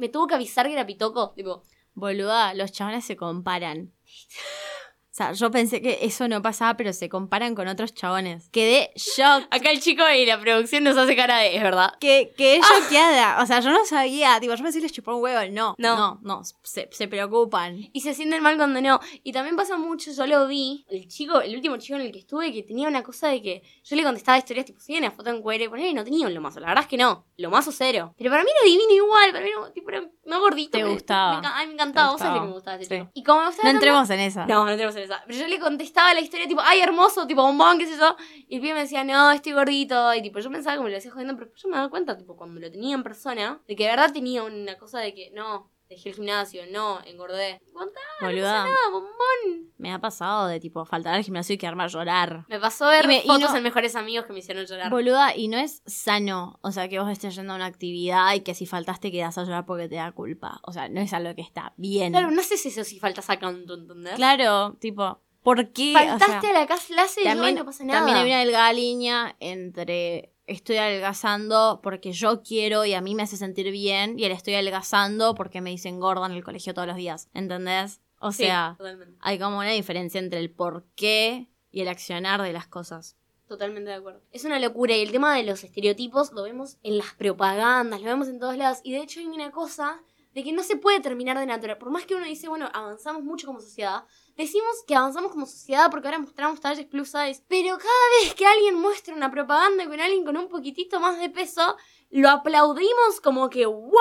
me 0.00 0.08
tuvo 0.08 0.26
que 0.26 0.34
avisar 0.34 0.66
que 0.66 0.72
era 0.72 0.86
pitoco. 0.86 1.32
Tipo, 1.36 1.62
Boluda, 1.94 2.54
los 2.54 2.72
chabones 2.72 3.04
se 3.04 3.16
comparan. 3.16 3.92
O 5.18 5.20
sea, 5.20 5.32
yo 5.32 5.50
pensé 5.50 5.82
que 5.82 5.98
eso 6.02 6.28
no 6.28 6.40
pasaba, 6.42 6.76
pero 6.76 6.92
se 6.92 7.08
comparan 7.08 7.56
con 7.56 7.66
otros 7.66 7.92
chabones. 7.92 8.48
Quedé 8.50 8.92
shock. 8.94 9.48
acá 9.50 9.72
el 9.72 9.80
chico 9.80 10.04
y 10.08 10.24
la 10.26 10.38
producción 10.40 10.84
nos 10.84 10.96
hace 10.96 11.16
cara 11.16 11.38
de, 11.38 11.56
es 11.56 11.62
verdad. 11.64 11.94
Que, 11.98 12.32
que 12.36 12.60
choqueada. 12.60 13.42
O 13.42 13.46
sea, 13.46 13.58
yo 13.58 13.70
no 13.72 13.84
sabía. 13.84 14.38
Tipo, 14.38 14.54
yo 14.54 14.62
pensé 14.62 14.78
que 14.78 14.84
les 14.84 14.92
chupó 14.92 15.16
un 15.16 15.22
huevo. 15.24 15.40
No, 15.50 15.74
No. 15.76 15.96
no, 15.96 16.20
no. 16.22 16.42
Se, 16.62 16.88
se 16.92 17.08
preocupan. 17.08 17.88
Y 17.92 18.00
se 18.02 18.14
sienten 18.14 18.44
mal 18.44 18.56
cuando 18.56 18.80
no. 18.80 19.00
Y 19.24 19.32
también 19.32 19.56
pasa 19.56 19.76
mucho, 19.76 20.12
yo 20.12 20.24
lo 20.28 20.46
vi, 20.46 20.86
el 20.88 21.08
chico, 21.08 21.40
el 21.40 21.56
último 21.56 21.78
chico 21.78 21.96
en 21.98 22.02
el 22.06 22.12
que 22.12 22.20
estuve, 22.20 22.52
que 22.52 22.62
tenía 22.62 22.86
una 22.86 23.02
cosa 23.02 23.26
de 23.26 23.42
que 23.42 23.62
yo 23.82 23.96
le 23.96 24.04
contestaba 24.04 24.38
historias 24.38 24.66
tipo, 24.66 24.78
si 24.78 24.96
una 24.96 25.10
foto 25.10 25.30
en 25.30 25.42
cuero 25.42 25.64
y 25.64 25.68
poner 25.68 25.88
y 25.88 25.94
no 25.94 26.04
tenía 26.04 26.28
un 26.28 26.34
lomazo. 26.34 26.60
La 26.60 26.68
verdad 26.68 26.84
es 26.84 26.88
que 26.90 26.96
no. 26.96 27.26
Lomazo 27.38 27.72
cero. 27.72 28.14
Pero 28.16 28.30
para 28.30 28.44
mí 28.44 28.50
era 28.56 28.64
divino 28.70 28.92
igual, 29.04 29.32
para 29.32 29.44
mí 29.44 29.50
era 29.50 29.72
tipo, 29.72 29.90
era 29.90 30.08
no 30.28 30.40
gordito. 30.40 30.78
Te 30.78 30.84
me- 30.84 30.90
gustaba. 30.90 31.40
Me, 31.40 31.46
enca- 31.46 31.52
ay, 31.54 31.66
me 31.66 31.72
encantaba. 31.74 32.10
Vos 32.12 32.20
sabés 32.20 32.40
que 32.40 32.46
me 32.46 32.52
gustaba 32.52 32.76
ese 32.76 32.84
Sí. 32.84 32.94
chico. 33.00 33.10
Y 33.14 33.22
como 33.24 33.40
me 33.40 33.46
gustaba 33.46 33.64
No 33.68 33.72
tanto- 33.72 33.86
entremos 33.86 34.10
en 34.10 34.20
esa. 34.20 34.46
No, 34.46 34.64
no 34.64 34.70
tenemos 34.72 34.96
en 34.96 35.02
esa. 35.02 35.22
Pero 35.26 35.38
yo 35.38 35.48
le 35.48 35.58
contestaba 35.58 36.14
la 36.14 36.20
historia 36.20 36.46
tipo, 36.46 36.60
ay, 36.64 36.80
hermoso, 36.80 37.26
tipo 37.26 37.42
bombón, 37.42 37.78
qué 37.78 37.86
sé 37.86 37.98
yo. 37.98 38.16
Y 38.48 38.56
el 38.56 38.60
pibe 38.60 38.74
me 38.74 38.80
decía, 38.80 39.02
no, 39.04 39.30
estoy 39.32 39.52
gordito. 39.52 40.14
Y 40.14 40.22
tipo, 40.22 40.38
yo 40.38 40.50
pensaba 40.50 40.76
que 40.76 40.82
me 40.84 40.90
lo 40.90 40.96
hacía 40.96 41.10
jodiendo, 41.10 41.36
pero 41.36 41.50
yo 41.54 41.68
me 41.68 41.76
daba 41.76 41.88
cuenta, 41.90 42.16
tipo, 42.16 42.36
cuando 42.36 42.60
lo 42.60 42.70
tenía 42.70 42.94
en 42.94 43.02
persona, 43.02 43.60
de 43.66 43.74
que 43.76 43.84
de 43.84 43.90
verdad 43.90 44.12
tenía 44.12 44.42
una 44.44 44.76
cosa 44.76 45.00
de 45.00 45.14
que, 45.14 45.30
no, 45.34 45.70
dejé 45.88 46.10
el 46.10 46.14
gimnasio, 46.16 46.62
no, 46.70 47.00
engordé. 47.04 47.60
Contá, 47.72 48.00
Boluda. 48.20 48.64
no, 48.66 48.90
bombón. 48.92 49.72
Me 49.78 49.92
ha 49.92 50.00
pasado 50.00 50.46
de 50.48 50.60
tipo 50.60 50.84
faltar 50.84 51.14
al 51.14 51.22
gimnasio 51.24 51.54
y 51.54 51.58
quedarme 51.58 51.84
a 51.84 51.86
llorar. 51.86 52.44
Me 52.48 52.58
pasó 52.60 52.86
ver 52.88 53.04
Y 53.04 53.08
me- 53.08 53.18
y 53.18 53.26
fotos 53.26 53.50
no- 53.50 53.56
en 53.56 53.62
mejores 53.62 53.96
amigos 53.96 54.26
que 54.26 54.32
me 54.32 54.40
hicieron 54.40 54.66
llorar. 54.66 54.90
Boluda, 54.90 55.34
y 55.36 55.48
no 55.48 55.56
es 55.58 55.82
sano, 55.86 56.58
o 56.62 56.72
sea, 56.72 56.88
que 56.88 56.98
vos 56.98 57.10
estés 57.10 57.34
yendo 57.36 57.52
a 57.52 57.56
una 57.56 57.66
actividad 57.66 58.34
y 58.34 58.40
que 58.40 58.54
si 58.54 58.66
faltaste 58.66 59.10
quedas 59.12 59.38
a 59.38 59.44
llorar 59.44 59.64
porque 59.66 59.88
te 59.88 59.96
da 59.96 60.12
culpa. 60.12 60.60
O 60.64 60.72
sea, 60.72 60.88
no 60.88 61.00
es 61.00 61.12
algo 61.12 61.34
que 61.34 61.42
está 61.42 61.72
bien. 61.76 62.12
Claro, 62.12 62.30
no 62.30 62.42
sé 62.42 62.56
si 62.56 62.68
eso 62.68 62.84
si 62.84 62.98
faltas 62.98 63.30
a 63.30 63.38
canto, 63.38 63.74
¿entendés? 63.74 64.14
Claro, 64.16 64.74
tipo, 64.80 65.20
¿por 65.42 65.72
qué? 65.72 65.92
O 65.94 65.98
sea, 65.98 66.18
Faltaste 66.18 66.48
a 66.48 66.52
la 66.52 66.66
clase 66.66 66.92
y 67.22 67.24
yo, 67.24 67.30
también, 67.30 67.44
"Ay, 67.44 67.54
no 67.54 67.64
pasa 67.64 67.84
nada. 67.84 68.00
también 68.00 68.18
hay 68.18 68.26
una 68.30 68.40
delgada 68.40 68.72
línea 68.72 69.36
entre 69.40 70.32
estoy 70.48 70.76
adelgazando 70.78 71.80
porque 71.82 72.12
yo 72.12 72.42
quiero 72.42 72.84
y 72.84 72.94
a 72.94 73.00
mí 73.00 73.14
me 73.14 73.22
hace 73.22 73.36
sentir 73.36 73.70
bien 73.70 74.18
y 74.18 74.24
el 74.24 74.32
estoy 74.32 74.54
adelgazando 74.54 75.34
porque 75.34 75.60
me 75.60 75.70
dicen 75.70 76.00
gorda 76.00 76.26
en 76.26 76.32
el 76.32 76.42
colegio 76.44 76.74
todos 76.74 76.88
los 76.88 76.96
días, 76.96 77.28
¿entendés? 77.34 78.00
O 78.20 78.32
Sí, 78.32 78.44
sea, 78.44 78.74
totalmente. 78.78 79.16
hay 79.20 79.38
como 79.38 79.58
una 79.58 79.70
diferencia 79.70 80.18
entre 80.18 80.40
el 80.40 80.50
por 80.50 80.84
qué 80.96 81.48
y 81.70 81.82
el 81.82 81.88
accionar 81.88 82.42
de 82.42 82.52
las 82.52 82.66
cosas. 82.66 83.16
Totalmente 83.46 83.88
de 83.90 83.96
acuerdo. 83.96 84.20
Es 84.32 84.44
una 84.44 84.58
locura 84.58 84.96
y 84.96 85.02
el 85.02 85.12
tema 85.12 85.34
de 85.36 85.42
los 85.44 85.62
estereotipos 85.64 86.32
lo 86.32 86.42
vemos 86.42 86.76
en 86.82 86.98
las 86.98 87.14
propagandas, 87.14 88.00
lo 88.00 88.06
vemos 88.06 88.28
en 88.28 88.38
todos 88.40 88.56
lados. 88.56 88.78
Y 88.82 88.92
de 88.92 88.98
hecho 89.02 89.20
hay 89.20 89.26
una 89.26 89.50
cosa 89.52 90.02
de 90.34 90.44
que 90.44 90.52
no 90.52 90.62
se 90.62 90.76
puede 90.76 91.00
terminar 91.00 91.38
de 91.38 91.46
natural. 91.46 91.78
Por 91.78 91.90
más 91.90 92.04
que 92.04 92.14
uno 92.14 92.26
dice, 92.26 92.48
bueno, 92.48 92.68
avanzamos 92.74 93.22
mucho 93.24 93.46
como 93.46 93.60
sociedad, 93.60 94.04
decimos 94.38 94.72
que 94.86 94.94
avanzamos 94.94 95.30
como 95.32 95.44
sociedad 95.44 95.90
porque 95.90 96.08
ahora 96.08 96.20
mostramos 96.20 96.60
talles 96.60 96.86
plus 96.86 97.08
size. 97.08 97.42
Pero 97.48 97.76
cada 97.76 98.22
vez 98.22 98.34
que 98.34 98.46
alguien 98.46 98.76
muestra 98.76 99.14
una 99.14 99.30
propaganda 99.30 99.84
con 99.86 100.00
alguien 100.00 100.24
con 100.24 100.36
un 100.38 100.48
poquitito 100.48 101.00
más 101.00 101.18
de 101.20 101.28
peso, 101.28 101.76
lo 102.10 102.30
aplaudimos 102.30 103.20
como 103.22 103.50
que 103.50 103.66
¡wow! 103.66 103.92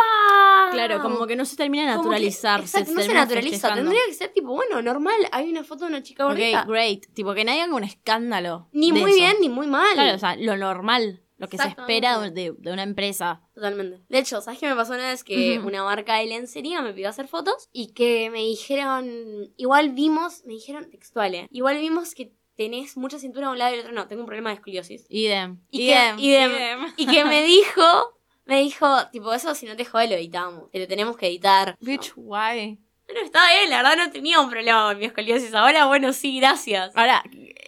Claro, 0.71 1.01
como 1.01 1.27
que 1.27 1.35
no 1.35 1.43
se 1.43 1.55
termina 1.57 1.83
de 1.83 1.91
que- 1.91 1.97
naturalizar. 1.97 2.61
exacto, 2.61 2.93
no 2.93 3.01
se 3.01 3.13
naturaliza. 3.13 3.73
Tendría 3.73 3.99
que 4.05 4.13
ser 4.13 4.29
tipo, 4.33 4.53
bueno, 4.53 4.81
normal. 4.81 5.15
Hay 5.31 5.49
una 5.49 5.63
foto 5.63 5.85
de 5.85 5.89
una 5.91 6.03
chica 6.03 6.23
gordita. 6.25 6.61
Ok, 6.61 6.67
great. 6.69 7.05
Tipo, 7.13 7.33
que 7.33 7.43
nadie 7.43 7.63
haga 7.63 7.75
un 7.75 7.83
escándalo. 7.83 8.67
Ni 8.71 8.91
muy 8.91 9.11
eso. 9.11 9.19
bien, 9.19 9.35
ni 9.41 9.49
muy 9.49 9.67
mal. 9.67 9.93
Claro, 9.93 10.15
o 10.15 10.19
sea, 10.19 10.35
lo 10.37 10.55
normal, 10.55 11.21
lo 11.37 11.47
que 11.47 11.57
se 11.57 11.67
espera 11.67 12.19
de, 12.19 12.53
de 12.57 12.71
una 12.71 12.83
empresa. 12.83 13.41
Totalmente. 13.53 14.01
De 14.09 14.19
hecho, 14.19 14.41
¿sabes 14.41 14.59
qué 14.59 14.67
me 14.67 14.75
pasó 14.75 14.93
una 14.93 15.09
vez? 15.09 15.23
Que 15.23 15.59
una 15.59 15.83
marca 15.83 16.15
de 16.17 16.25
lencería 16.25 16.81
me 16.81 16.93
pidió 16.93 17.09
hacer 17.09 17.27
fotos 17.27 17.69
y 17.71 17.93
que 17.93 18.29
me 18.29 18.39
dijeron, 18.39 19.51
igual 19.57 19.91
vimos, 19.91 20.43
me 20.45 20.53
dijeron 20.53 20.89
textuales, 20.89 21.47
igual 21.51 21.77
vimos 21.77 22.15
que 22.15 22.33
tenés 22.55 22.97
mucha 22.97 23.19
cintura 23.19 23.47
de 23.47 23.51
un 23.53 23.59
lado 23.59 23.73
y 23.73 23.77
del 23.77 23.85
otro 23.85 23.95
no, 23.95 24.07
tengo 24.07 24.21
un 24.21 24.25
problema 24.25 24.49
de 24.49 24.55
escoliosis. 24.55 25.05
Idem. 25.09 25.59
Y 25.69 25.77
que- 25.77 26.13
idem. 26.17 26.19
idem. 26.19 26.93
Y 26.97 27.05
que 27.05 27.23
me 27.23 27.43
dijo, 27.45 28.19
me 28.45 28.59
dijo, 28.61 28.87
tipo, 29.11 29.31
eso 29.33 29.53
si 29.53 29.67
no 29.67 29.75
te 29.75 29.85
jode 29.85 30.07
lo 30.07 30.15
editamos, 30.15 30.71
te 30.71 30.79
lo 30.79 30.87
tenemos 30.87 31.17
que 31.17 31.27
editar. 31.27 31.77
Bitch, 31.79 32.13
why? 32.15 32.79
Pero 33.05 33.21
está 33.21 33.39
bien, 33.51 33.69
la 33.69 33.77
verdad 33.83 34.05
no 34.05 34.11
tenía 34.11 34.39
un 34.41 34.49
problema 34.49 34.87
con 34.89 34.97
mi 34.99 35.05
escoliosis. 35.05 35.53
Ahora, 35.53 35.85
bueno, 35.85 36.11
sí, 36.11 36.39
gracias. 36.39 36.91
Ahora, 36.95 37.23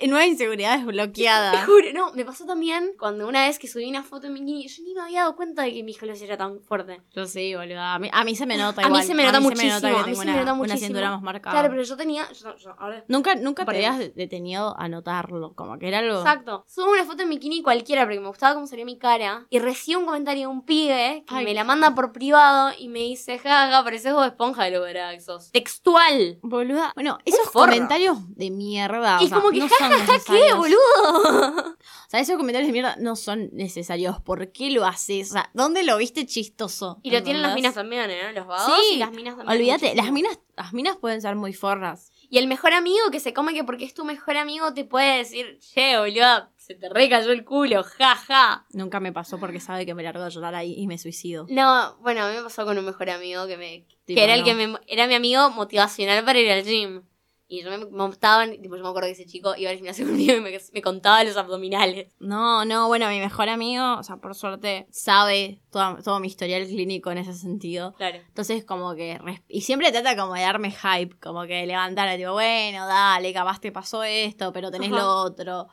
nueva 0.08 0.26
inseguridad 0.26 0.74
Te 0.74 0.86
desbloqueada. 0.86 1.52
juro, 1.66 1.92
no, 1.94 2.14
me 2.14 2.26
pasó 2.26 2.46
también 2.46 2.92
cuando 2.98 3.28
una 3.28 3.46
vez 3.48 3.60
que 3.60 3.68
subí 3.68 3.90
una 3.90 4.04
foto 4.04 4.28
en 4.28 4.34
bikini, 4.36 4.68
yo 4.68 4.84
ni 4.84 4.94
me 4.94 5.02
había 5.02 5.20
dado 5.22 5.36
cuenta 5.36 5.64
de 5.64 5.74
que 5.74 5.84
mi 5.84 5.92
escoliosis 5.92 6.24
era 6.24 6.38
tan 6.38 6.62
fuerte. 6.62 7.02
Yo 7.16 7.26
sí, 7.26 7.56
boluda. 7.56 7.96
A 7.96 8.00
mí, 8.00 8.10
a 8.12 8.24
mí 8.24 8.36
se 8.36 8.46
me 8.46 8.58
nota 8.58 8.82
A 8.82 8.86
mí 8.86 8.90
igual. 8.90 9.04
se 9.04 9.14
me 9.16 9.24
nota 9.24 9.38
que 9.40 9.44
muchísimo, 9.44 9.80
que 9.82 9.88
a 9.88 9.90
mí 9.90 9.96
tengo 10.04 10.20
se 10.20 10.26
me 10.26 10.32
una, 10.32 10.40
nota 10.40 10.44
una 10.44 10.54
muchísimo. 10.56 10.86
cintura 10.88 11.12
más 11.12 11.22
marcada. 11.22 11.54
Claro, 11.54 11.70
pero 11.70 11.84
yo 11.84 11.98
tenía. 11.98 12.32
yo- 12.32 12.56
yo- 12.58 12.76
ahora- 12.78 13.04
Nunca, 13.08 13.36
nunca 13.36 13.66
te 13.66 13.72
habías 13.72 14.16
detenido 14.16 14.76
a 14.80 14.88
notarlo. 14.88 15.54
Como 15.56 15.78
que 15.80 15.88
era 15.88 16.00
algo. 16.00 16.20
Exacto. 16.20 16.66
Subo 16.68 16.92
una 16.92 17.06
foto 17.06 17.24
en 17.24 17.30
bikini 17.30 17.62
cualquiera 17.62 18.04
porque 18.04 18.20
me 18.20 18.28
gustaba 18.28 18.54
cómo 18.56 18.68
salía 18.68 18.86
mi 18.86 18.98
cara. 18.98 19.46
Y 19.50 19.60
recibo 19.60 20.00
un 20.00 20.06
comentario 20.06 20.42
de 20.44 20.48
un 20.48 20.64
pibe 20.64 21.24
que 21.28 21.36
Ay. 21.36 21.46
me 21.46 21.54
la 21.54 21.64
manda 21.64 21.94
por 21.96 22.12
privado 22.12 22.72
y 22.78 22.88
me 22.88 23.00
dice, 23.00 23.38
jaja, 23.40 23.84
pareces 23.84 24.14
vos 24.14 24.26
esponja 24.26 24.64
de 24.66 24.72
lo 24.72 24.84
sos. 25.22 25.52
Textual. 25.52 26.40
Boluda. 26.42 26.92
Bueno, 26.96 27.18
esos 27.26 27.50
comentarios 27.52 28.18
de 28.36 28.50
mierda. 28.52 29.18
Y 29.22 29.26
o 29.26 29.28
sea, 29.28 29.38
como 29.38 29.52
que, 29.52 29.60
no 29.60 29.68
ja, 29.68 29.89
ja, 29.90 29.98
ja, 29.98 30.06
¿qué, 30.26 30.34
necesarios. 30.34 30.58
boludo? 30.58 31.76
O 31.80 32.10
sea, 32.10 32.20
esos 32.20 32.38
comentarios 32.38 32.68
de 32.68 32.74
mierda 32.74 32.96
no 33.00 33.16
son 33.16 33.50
necesarios. 33.52 34.22
¿Por 34.22 34.52
qué 34.52 34.72
lo 34.72 34.86
haces? 34.86 35.30
O 35.30 35.34
sea, 35.34 35.50
¿dónde 35.54 35.84
lo 35.84 35.98
viste 35.98 36.26
chistoso? 36.26 37.00
Y 37.04 37.12
lo 37.12 37.24
tienen 37.24 37.42
las 37.42 37.56
minas 37.56 37.76
también, 37.76 38.10
¿eh? 38.10 38.34
Los 38.34 38.48
vagos 38.48 38.76
Sí, 38.76 38.96
y 38.96 38.98
las 38.98 39.12
minas 39.12 39.38
también. 39.38 39.58
Olvídate, 39.58 39.96
las 39.96 40.12
minas, 40.12 40.40
las 40.56 40.74
minas 40.74 40.98
pueden 40.98 41.22
ser 41.22 41.36
muy 41.36 41.54
forras. 41.54 42.12
Y 42.30 42.38
el 42.38 42.48
mejor 42.48 42.74
amigo 42.74 43.10
que 43.12 43.20
se 43.20 43.34
come 43.34 43.54
que 43.54 43.64
porque 43.64 43.86
es 43.86 43.94
tu 43.94 44.06
mejor 44.06 44.38
amigo 44.38 44.74
te 44.74 44.86
puede 44.86 45.18
decir, 45.18 45.60
che, 45.60 45.98
boludo, 45.98 46.50
se 46.58 46.76
te 46.76 46.90
recayó 46.90 47.32
el 47.32 47.44
culo, 47.44 47.84
jaja. 47.84 48.66
Nunca 48.74 49.00
me 49.00 49.12
pasó 49.12 49.40
porque 49.40 49.60
sabe 49.60 49.86
que 49.86 49.96
me 49.96 50.04
largo 50.04 50.24
de 50.24 50.30
llorar 50.30 50.54
ahí 50.54 50.76
y 50.78 50.86
me 50.88 50.98
suicido. 50.98 51.48
No, 51.50 51.98
bueno, 52.02 52.24
a 52.24 52.30
mí 52.30 52.36
me 52.36 52.44
pasó 52.44 52.66
con 52.66 52.78
un 52.78 52.86
mejor 52.86 53.10
amigo 53.10 53.48
que 53.48 53.58
me 53.58 53.86
Tipo, 54.06 54.18
que 54.18 54.24
era 54.24 54.34
el 54.34 54.44
que 54.44 54.56
me, 54.56 54.80
era 54.88 55.06
mi 55.06 55.14
amigo 55.14 55.52
motivacional 55.52 56.26
para 56.26 56.40
ir 56.40 56.52
al 56.52 56.64
gym. 56.64 57.04
Y 57.52 57.64
yo 57.64 57.72
me 57.72 57.80
montaba, 57.88 58.48
tipo, 58.48 58.76
yo 58.76 58.84
me 58.84 58.90
acuerdo 58.90 59.08
que 59.08 59.14
ese 59.14 59.26
chico 59.26 59.56
iba 59.58 59.72
al 59.72 59.78
gimnasio 59.78 60.06
conmigo 60.08 60.36
y 60.38 60.40
me, 60.42 60.56
me 60.72 60.82
contaba 60.84 61.24
los 61.24 61.36
abdominales. 61.36 62.14
No, 62.20 62.64
no, 62.64 62.88
bueno, 62.88 63.10
mi 63.10 63.20
mejor 63.20 63.50
amigo, 63.50 63.96
o 63.98 64.04
sea, 64.04 64.18
por 64.18 64.36
suerte, 64.36 64.86
sabe 64.92 65.60
toda- 65.72 65.98
todo 66.04 66.20
mi 66.20 66.28
historial 66.28 66.68
clínico 66.68 67.10
en 67.10 67.18
ese 67.18 67.34
sentido. 67.34 67.94
Claro. 67.94 68.20
Entonces, 68.20 68.64
como 68.66 68.94
que. 68.94 69.20
Y 69.48 69.62
siempre 69.62 69.92
trata 69.92 70.16
como 70.16 70.36
de 70.36 70.42
darme 70.42 70.70
hype, 70.72 71.18
como 71.20 71.42
que 71.48 71.66
levantar, 71.66 72.16
tipo, 72.18 72.34
bueno, 72.34 72.86
dale, 72.86 73.34
capaz 73.34 73.60
te 73.60 73.72
pasó 73.72 74.04
esto, 74.04 74.54
pero 74.54 74.70
tenés 74.70 74.92
Ajá. 74.92 75.02
lo 75.02 75.16
otro. 75.16 75.68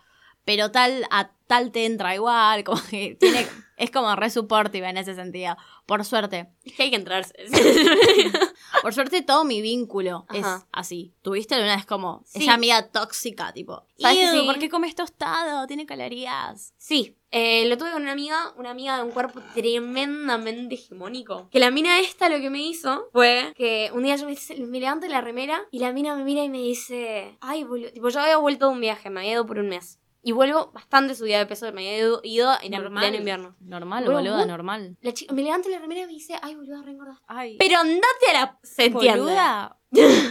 Pero 0.46 0.70
tal, 0.70 1.06
a 1.10 1.30
tal 1.46 1.70
te 1.72 1.84
entra 1.84 2.14
igual, 2.14 2.64
como 2.64 2.80
que 2.88 3.16
tiene. 3.20 3.46
es 3.76 3.90
como 3.90 4.16
re 4.16 4.30
supportive 4.30 4.88
en 4.88 4.96
ese 4.96 5.14
sentido. 5.14 5.56
Por 5.84 6.02
suerte. 6.06 6.48
Es 6.64 6.72
que 6.72 6.84
hay 6.84 6.90
que 6.90 6.96
entrarse. 6.96 7.34
Por 8.82 8.94
suerte, 8.94 9.22
todo 9.22 9.44
mi 9.44 9.60
vínculo 9.60 10.26
es 10.32 10.44
así. 10.72 11.12
Tuviste 11.22 11.54
alguna 11.54 11.76
vez 11.76 11.86
como 11.86 12.22
Sí. 12.26 12.42
esa 12.42 12.54
amiga 12.54 12.88
tóxica, 12.88 13.52
tipo, 13.52 13.84
¿Sabes 13.98 14.16
que 14.18 14.24
"Ew, 14.24 14.40
sí? 14.40 14.46
¿por 14.46 14.58
qué 14.58 14.68
comes 14.68 14.94
tostado? 14.94 15.66
Tiene 15.66 15.86
calorías. 15.86 16.72
sí, 16.76 17.16
eh, 17.32 17.66
lo 17.68 17.76
tuve 17.76 17.90
con 17.92 18.02
una 18.02 18.12
amiga, 18.12 18.52
una 18.56 18.70
amiga 18.70 18.96
de 18.96 19.02
un 19.04 19.10
cuerpo 19.10 19.40
tremendamente 19.54 20.74
hegemónico. 20.76 21.48
Que 21.50 21.58
la 21.58 21.70
mina 21.70 21.98
esta 22.00 22.28
lo 22.28 22.38
que 22.40 22.50
me 22.50 22.62
hizo 22.62 23.08
fue 23.12 23.52
que 23.56 23.90
un 23.92 24.02
día 24.04 24.16
yo 24.16 24.26
me, 24.26 24.36
me 24.66 24.80
levanto 24.80 25.06
la 25.08 25.20
remera 25.20 25.62
y 25.70 25.78
la 25.80 25.92
mina 25.92 26.14
me 26.16 26.24
mira 26.24 26.42
y 26.44 26.48
me 26.48 26.58
dice, 26.58 27.36
ay, 27.40 27.64
boludo, 27.64 27.90
tipo 27.92 28.08
yo 28.08 28.20
había 28.20 28.36
vuelto 28.38 28.66
de 28.68 28.72
un 28.72 28.80
viaje, 28.80 29.10
me 29.10 29.20
había 29.20 29.32
ido 29.32 29.46
por 29.46 29.58
un 29.58 29.68
mes. 29.68 29.98
Y 30.26 30.32
vuelvo 30.32 30.72
bastante 30.72 31.14
subida 31.14 31.38
de 31.38 31.46
peso, 31.46 31.66
me 31.72 31.88
había 31.88 31.98
ido, 32.24 32.52
en 32.60 32.74
el 32.74 32.90
pleno 32.90 33.16
invierno. 33.16 33.54
Normal, 33.60 34.06
boluda, 34.06 34.44
normal. 34.44 34.96
La 35.00 35.14
chica, 35.14 35.32
me 35.32 35.44
levanto 35.44 35.68
la 35.68 35.78
remera 35.78 36.00
y 36.00 36.06
me 36.06 36.12
dice, 36.14 36.36
ay, 36.42 36.56
boludo, 36.56 36.82
re. 36.82 36.96
Ay. 37.28 37.56
Pero 37.60 37.78
andate 37.78 38.30
a 38.30 38.32
la... 38.32 38.58
Se 38.60 38.86
entiende. 38.86 39.20
Boluda, 39.20 39.78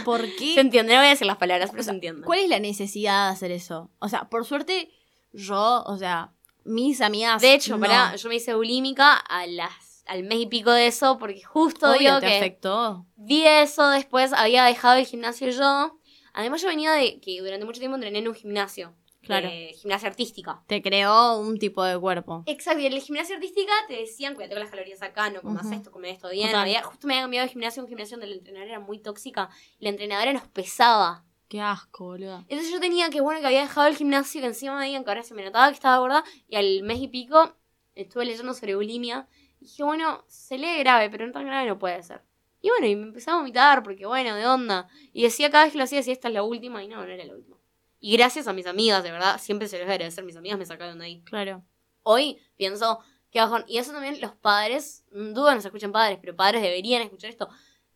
¿por 0.04 0.20
Se 0.26 0.36
qué? 0.36 0.60
entiende, 0.60 0.92
no 0.92 1.00
voy 1.00 1.06
a 1.06 1.10
decir 1.12 1.26
las 1.26 1.38
palabras, 1.38 1.70
pero 1.70 1.82
se 1.82 1.92
entiende. 1.92 2.26
¿Cuál 2.26 2.40
es 2.40 2.48
la 2.50 2.60
necesidad 2.60 3.28
de 3.28 3.32
hacer 3.32 3.52
eso? 3.52 3.90
O 3.98 4.10
sea, 4.10 4.28
por 4.28 4.44
suerte, 4.44 4.90
yo, 5.32 5.82
o 5.86 5.96
sea, 5.96 6.34
mis 6.66 7.00
amigas. 7.00 7.40
De 7.40 7.54
hecho, 7.54 7.78
no. 7.78 7.80
pará, 7.80 8.16
yo 8.16 8.28
me 8.28 8.34
hice 8.34 8.52
bulímica 8.52 9.14
a 9.14 9.46
las, 9.46 10.04
al 10.06 10.24
mes 10.24 10.40
y 10.40 10.46
pico 10.46 10.72
de 10.72 10.88
eso 10.88 11.16
porque 11.16 11.42
justo 11.42 11.88
Obvio, 11.88 11.98
digo 12.00 12.20
te 12.20 12.26
que 12.26 12.36
afectó. 12.36 13.06
vi 13.16 13.44
eso, 13.46 13.88
después 13.88 14.34
había 14.34 14.66
dejado 14.66 14.98
el 14.98 15.06
gimnasio 15.06 15.48
yo. 15.48 15.98
Además 16.34 16.60
yo 16.60 16.68
venía 16.68 16.92
de 16.92 17.18
que 17.18 17.40
durante 17.40 17.64
mucho 17.64 17.80
tiempo 17.80 17.94
entrené 17.94 18.18
en 18.18 18.28
un 18.28 18.34
gimnasio. 18.34 18.94
Claro. 19.26 19.48
de 19.48 19.72
gimnasia 19.74 20.08
artística. 20.08 20.62
Te 20.66 20.80
creó 20.82 21.38
un 21.38 21.58
tipo 21.58 21.82
de 21.84 21.98
cuerpo. 21.98 22.42
Exacto, 22.46 22.80
y 22.80 22.86
en 22.86 22.94
la 22.94 23.00
gimnasia 23.00 23.36
artística 23.36 23.72
te 23.88 23.94
decían, 23.94 24.34
cuídate 24.34 24.54
con 24.54 24.60
las 24.62 24.70
calorías 24.70 25.02
acá, 25.02 25.30
no 25.30 25.42
comas 25.42 25.66
Ujú. 25.66 25.74
esto, 25.74 25.90
come 25.90 26.10
esto 26.10 26.28
bien. 26.30 26.54
Había- 26.54 26.82
justo 26.82 27.06
me 27.06 27.14
había 27.14 27.22
cambiado 27.24 27.46
de 27.46 27.52
gimnasio 27.52 27.82
a 27.82 27.84
un 27.84 27.88
gimnasio 27.88 28.16
donde 28.16 28.28
la 28.28 28.36
entrenadora 28.36 28.70
era 28.72 28.80
muy 28.80 28.98
tóxica 28.98 29.50
y 29.78 29.84
la 29.84 29.90
entrenadora 29.90 30.32
nos 30.32 30.46
pesaba. 30.48 31.24
Qué 31.48 31.60
asco, 31.60 32.04
boluda. 32.06 32.44
Entonces 32.48 32.72
yo 32.72 32.80
tenía 32.80 33.08
que, 33.10 33.20
bueno, 33.20 33.40
que 33.40 33.46
había 33.46 33.60
dejado 33.60 33.86
el 33.86 33.96
gimnasio, 33.96 34.40
que 34.40 34.48
encima 34.48 34.76
me 34.78 34.86
digan 34.86 35.04
que 35.04 35.10
ahora 35.10 35.22
se 35.22 35.32
me 35.34 35.44
notaba 35.44 35.68
que 35.68 35.74
estaba 35.74 35.98
gorda, 35.98 36.24
y 36.48 36.56
al 36.56 36.82
mes 36.82 36.98
y 37.00 37.08
pico 37.08 37.54
estuve 37.94 38.24
leyendo 38.24 38.52
sobre 38.52 38.74
bulimia, 38.74 39.28
y 39.60 39.66
dije, 39.66 39.82
bueno, 39.84 40.24
se 40.26 40.58
lee 40.58 40.78
grave, 40.80 41.08
pero 41.08 41.24
no 41.26 41.32
tan 41.32 41.46
grave 41.46 41.66
no 41.68 41.78
puede 41.78 42.02
ser. 42.02 42.22
Y 42.60 42.68
bueno, 42.70 42.86
y 42.86 42.96
me 42.96 43.02
empecé 43.04 43.30
a 43.30 43.36
vomitar, 43.36 43.82
porque 43.84 44.06
bueno, 44.06 44.34
de 44.34 44.44
onda. 44.46 44.88
Y 45.12 45.22
decía 45.22 45.50
cada 45.50 45.64
vez 45.64 45.72
que 45.72 45.78
lo 45.78 45.84
hacía, 45.84 45.98
decía, 45.98 46.12
esta 46.14 46.26
es 46.28 46.34
la 46.34 46.42
última, 46.42 46.82
y 46.82 46.88
no, 46.88 46.96
no 46.96 47.04
era 47.12 47.24
la 47.24 47.34
última. 47.34 47.55
Y 48.00 48.16
gracias 48.16 48.46
a 48.46 48.52
mis 48.52 48.66
amigas, 48.66 49.02
de 49.02 49.10
verdad, 49.10 49.38
siempre 49.40 49.68
se 49.68 49.76
les 49.78 49.86
voy 49.86 49.92
a 49.92 49.94
agradecer, 49.94 50.24
mis 50.24 50.36
amigas 50.36 50.58
me 50.58 50.66
sacaron 50.66 50.98
de 50.98 51.04
ahí. 51.06 51.22
Claro. 51.24 51.64
Hoy 52.02 52.38
pienso 52.56 53.00
que 53.30 53.40
bajón, 53.40 53.64
y 53.66 53.78
eso 53.78 53.92
también 53.92 54.20
los 54.20 54.32
padres, 54.34 55.04
mm, 55.12 55.32
dudo 55.32 55.54
no 55.54 55.60
se 55.60 55.68
escuchen 55.68 55.92
padres, 55.92 56.18
pero 56.20 56.36
padres 56.36 56.62
deberían 56.62 57.02
escuchar 57.02 57.30
esto. 57.30 57.48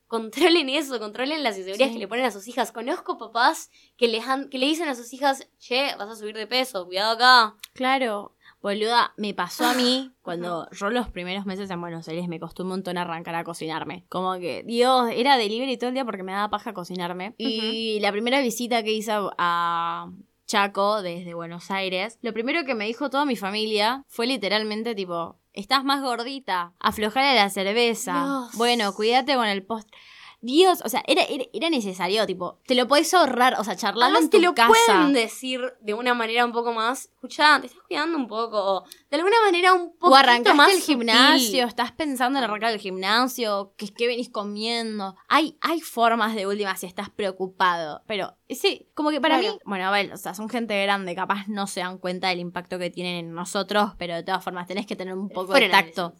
Controlen 0.07 0.69
eso, 0.69 0.99
controlen 0.99 1.45
las 1.45 1.57
inseguridades 1.57 1.93
Sí. 1.93 1.95
que 1.99 2.01
le 2.01 2.09
ponen 2.09 2.25
a 2.25 2.31
sus 2.33 2.49
hijas. 2.49 2.73
Conozco 2.73 3.17
papás 3.17 3.71
que, 3.97 4.09
les 4.09 4.27
han- 4.27 4.49
que 4.49 4.59
le 4.59 4.67
dicen 4.67 4.89
a 4.89 4.97
sus 4.97 5.13
hijas, 5.13 5.47
che, 5.61 5.95
vas 5.97 6.09
a 6.09 6.17
subir 6.17 6.35
de 6.37 6.49
peso, 6.49 6.85
cuidado 6.85 7.13
acá. 7.13 7.55
Claro. 7.75 8.35
Boluda, 8.63 9.15
me 9.17 9.33
pasó 9.35 9.67
a 9.67 9.75
mí 9.75 10.13
cuando 10.23 10.69
yo 10.71 10.91
los 10.91 11.09
primeros 11.09 11.47
meses 11.47 11.71
en 11.71 11.81
Buenos 11.81 12.07
Aires 12.09 12.29
me 12.29 12.39
costó 12.39 12.63
un 12.63 12.71
montón 12.71 12.99
arrancar 12.99 13.35
a 13.35 13.45
cocinarme. 13.45 14.05
Como 14.09 14.35
que, 14.39 14.63
Dios, 14.67 15.11
era 15.15 15.37
delivery 15.37 15.77
todo 15.77 15.89
el 15.89 15.95
día 15.95 16.05
porque 16.05 16.23
me 16.23 16.33
daba 16.33 16.51
paja 16.51 16.73
cocinarme. 16.75 17.35
Y 17.39 17.99
la 18.01 18.13
primera 18.13 18.41
visita 18.41 18.83
que 18.83 18.93
hice 18.93 19.13
a, 19.13 19.31
a 19.39 20.11
Chaco 20.47 21.01
desde 21.03 21.35
Buenos 21.35 21.71
Aires, 21.71 22.19
lo 22.23 22.33
primero 22.33 22.65
que 22.65 22.75
me 22.75 22.87
dijo 22.87 23.09
toda 23.09 23.25
mi 23.25 23.37
familia 23.37 24.05
fue 24.09 24.27
literalmente 24.27 24.95
tipo, 24.95 25.39
estás 25.53 25.85
más 25.85 26.03
gordita, 26.03 26.75
aflojale 26.81 27.37
la 27.37 27.51
cerveza, 27.51 28.25
Dios. 28.25 28.57
bueno, 28.57 28.93
cuídate 28.93 29.35
con 29.37 29.47
el 29.47 29.65
postre. 29.65 29.97
Dios, 30.43 30.81
o 30.85 30.89
sea, 30.89 31.03
era, 31.07 31.23
era, 31.25 31.45
era 31.53 31.69
necesario, 31.71 32.27
tipo, 32.27 32.59
te 32.67 32.75
lo 32.75 32.89
podés 32.89 33.13
ahorrar, 33.13 33.57
o 33.59 33.65
sea, 33.65 33.77
charlarlo 33.77 34.05
Además 34.05 34.23
en 34.23 34.31
tu 34.31 34.39
te 34.39 34.43
lo 34.43 34.55
casa. 34.55 34.69
pueden 34.69 35.13
decir 35.13 35.61
de 35.81 35.95
una 35.95 36.15
manera 36.15 36.45
un 36.47 36.53
poco 36.53 36.73
más, 36.73 37.11
escuchá, 37.13 37.61
te 37.61 37.67
estás 37.67 37.83
cuidando 37.87 38.17
un 38.17 38.27
poco, 38.27 38.59
o 38.59 38.85
de 39.11 39.17
alguna 39.17 39.37
manera 39.45 39.75
un 39.75 39.97
poco 39.99 40.11
más 40.55 40.73
el 40.73 40.81
gimnasio, 40.81 41.47
sutil. 41.47 41.61
estás 41.61 41.93
pensando 41.93 42.39
en 42.39 42.45
arrancar 42.45 42.73
el 42.73 42.81
gimnasio, 42.81 43.75
que 43.77 43.85
es 43.85 43.91
que 43.91 44.07
venís 44.07 44.31
comiendo. 44.31 45.15
Hay, 45.29 45.59
hay 45.61 45.81
formas 45.81 46.35
de 46.35 46.47
última 46.47 46.77
si 46.77 46.87
estás 46.87 47.11
preocupado. 47.11 48.03
Pero 48.07 48.37
sí, 48.49 48.89
como 48.95 49.11
que 49.11 49.21
para 49.21 49.39
mí, 49.39 49.49
bueno, 49.65 49.87
a 49.87 49.91
ver, 49.91 50.13
o 50.13 50.17
sea, 50.17 50.35
son 50.35 50.49
gente 50.49 50.81
grande, 50.83 51.15
capaz 51.15 51.49
no 51.49 51.67
se 51.67 51.81
dan 51.81 51.99
cuenta 51.99 52.29
del 52.29 52.41
impacto 52.41 52.79
que 52.79 52.91
tienen 52.91 53.17
en 53.17 53.35
nosotros, 53.35 53.93
pero 53.99 54.15
de 54.15 54.23
todas 54.23 54.43
formas 54.43 54.67
tenés 54.67 54.87
que 54.87 54.97
tener 54.97 55.15
un 55.15 55.29
poco 55.29 55.53
de 55.53 55.69
tacto. 55.69 56.15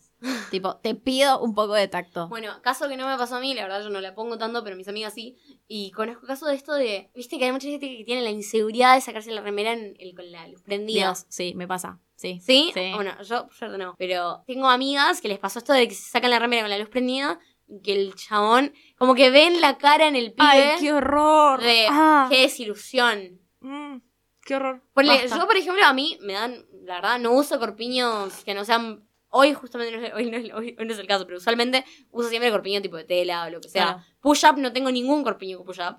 Tipo, 0.51 0.77
te 0.77 0.95
pido 0.95 1.41
un 1.41 1.55
poco 1.55 1.75
de 1.75 1.89
tacto. 1.89 2.29
Bueno, 2.29 2.61
caso 2.63 2.89
que 2.89 2.97
no 2.97 3.07
me 3.07 3.17
pasó 3.17 3.37
a 3.37 3.41
mí, 3.41 3.55
la 3.55 3.63
verdad 3.63 3.83
yo 3.83 3.91
no 3.91 4.01
la 4.01 4.15
pongo 4.15 4.37
tanto, 4.39 4.63
pero 4.65 4.77
mis 4.77 4.89
amigas 4.89 5.15
sí. 5.15 5.37
Y 5.67 5.91
conozco 5.93 6.27
casos 6.27 6.49
de 6.49 6.55
esto 6.55 6.75
de, 6.75 7.11
viste 7.15 7.39
que 7.39 7.47
hay 7.47 7.53
mucha 7.53 7.69
gente 7.69 7.89
que 7.97 8.05
tiene 8.05 8.23
la 8.23 8.31
inseguridad 8.31 8.95
de 8.95 9.01
sacarse 9.01 9.31
la 9.31 9.41
remera 9.41 9.73
en 9.73 9.95
el, 9.99 10.15
con 10.15 10.31
la 10.31 10.47
luz 10.49 10.63
prendida. 10.63 11.07
Dios, 11.07 11.27
sí, 11.29 11.55
me 11.55 11.67
pasa. 11.67 11.99
Sí. 12.17 12.39
¿Sí? 12.45 12.71
Sí. 12.75 12.93
Bueno, 12.95 13.13
yo, 13.23 13.47
por 13.47 13.55
suerte 13.55 13.79
no. 13.79 13.95
Pero 13.99 14.43
tengo 14.47 14.69
amigas 14.69 15.21
que 15.23 15.29
les 15.29 15.39
pasó 15.39 15.59
esto 15.59 15.73
de 15.73 15.89
que 15.89 15.95
se 15.95 16.11
sacan 16.11 16.31
la 16.31 16.39
remera 16.39 16.63
con 16.63 16.71
la 16.71 16.79
luz 16.79 16.89
prendida 16.91 17.39
y 17.67 17.81
que 17.81 17.93
el 17.93 18.15
chabón, 18.15 18.75
como 18.99 19.15
que 19.15 19.31
ven 19.31 19.61
la 19.61 19.79
cara 19.79 20.07
en 20.09 20.17
el 20.17 20.33
pibe 20.33 20.47
Ay, 20.47 20.81
qué 20.81 20.93
horror. 20.93 21.63
de 21.63 21.87
Ah, 21.89 22.27
qué 22.29 22.43
desilusión. 22.43 23.41
mm, 23.61 23.99
qué 24.45 24.57
horror. 24.57 24.83
Ponle, 24.93 25.29
yo, 25.29 25.47
por 25.47 25.57
ejemplo, 25.57 25.83
a 25.85 25.93
mí 25.95 26.19
me 26.21 26.33
dan, 26.35 26.67
la 26.83 26.97
verdad, 26.97 27.19
no 27.21 27.33
uso 27.33 27.59
corpiños 27.59 28.35
que 28.45 28.53
no 28.55 28.65
sean. 28.65 29.07
Hoy, 29.31 29.55
justamente, 29.55 29.97
no 29.97 30.05
es, 30.07 30.13
hoy, 30.15 30.31
no 30.31 30.37
es, 30.37 30.53
hoy- 30.53 30.77
no 30.79 30.93
es 30.93 30.99
el 30.99 31.07
caso, 31.07 31.25
pero 31.25 31.39
usualmente 31.39 31.85
uso 32.11 32.29
siempre 32.29 32.51
corpiño 32.51 32.83
tipo 32.83 32.97
de 32.97 33.05
tela 33.05 33.47
o 33.47 33.51
lo 33.51 33.61
que 33.61 33.69
sea. 33.69 34.05
Push-up, 34.21 34.59
no 34.59 34.73
tengo 34.73 34.91
ningún 34.91 35.23
corpiño 35.23 35.57
con 35.59 35.67
push-up. 35.67 35.97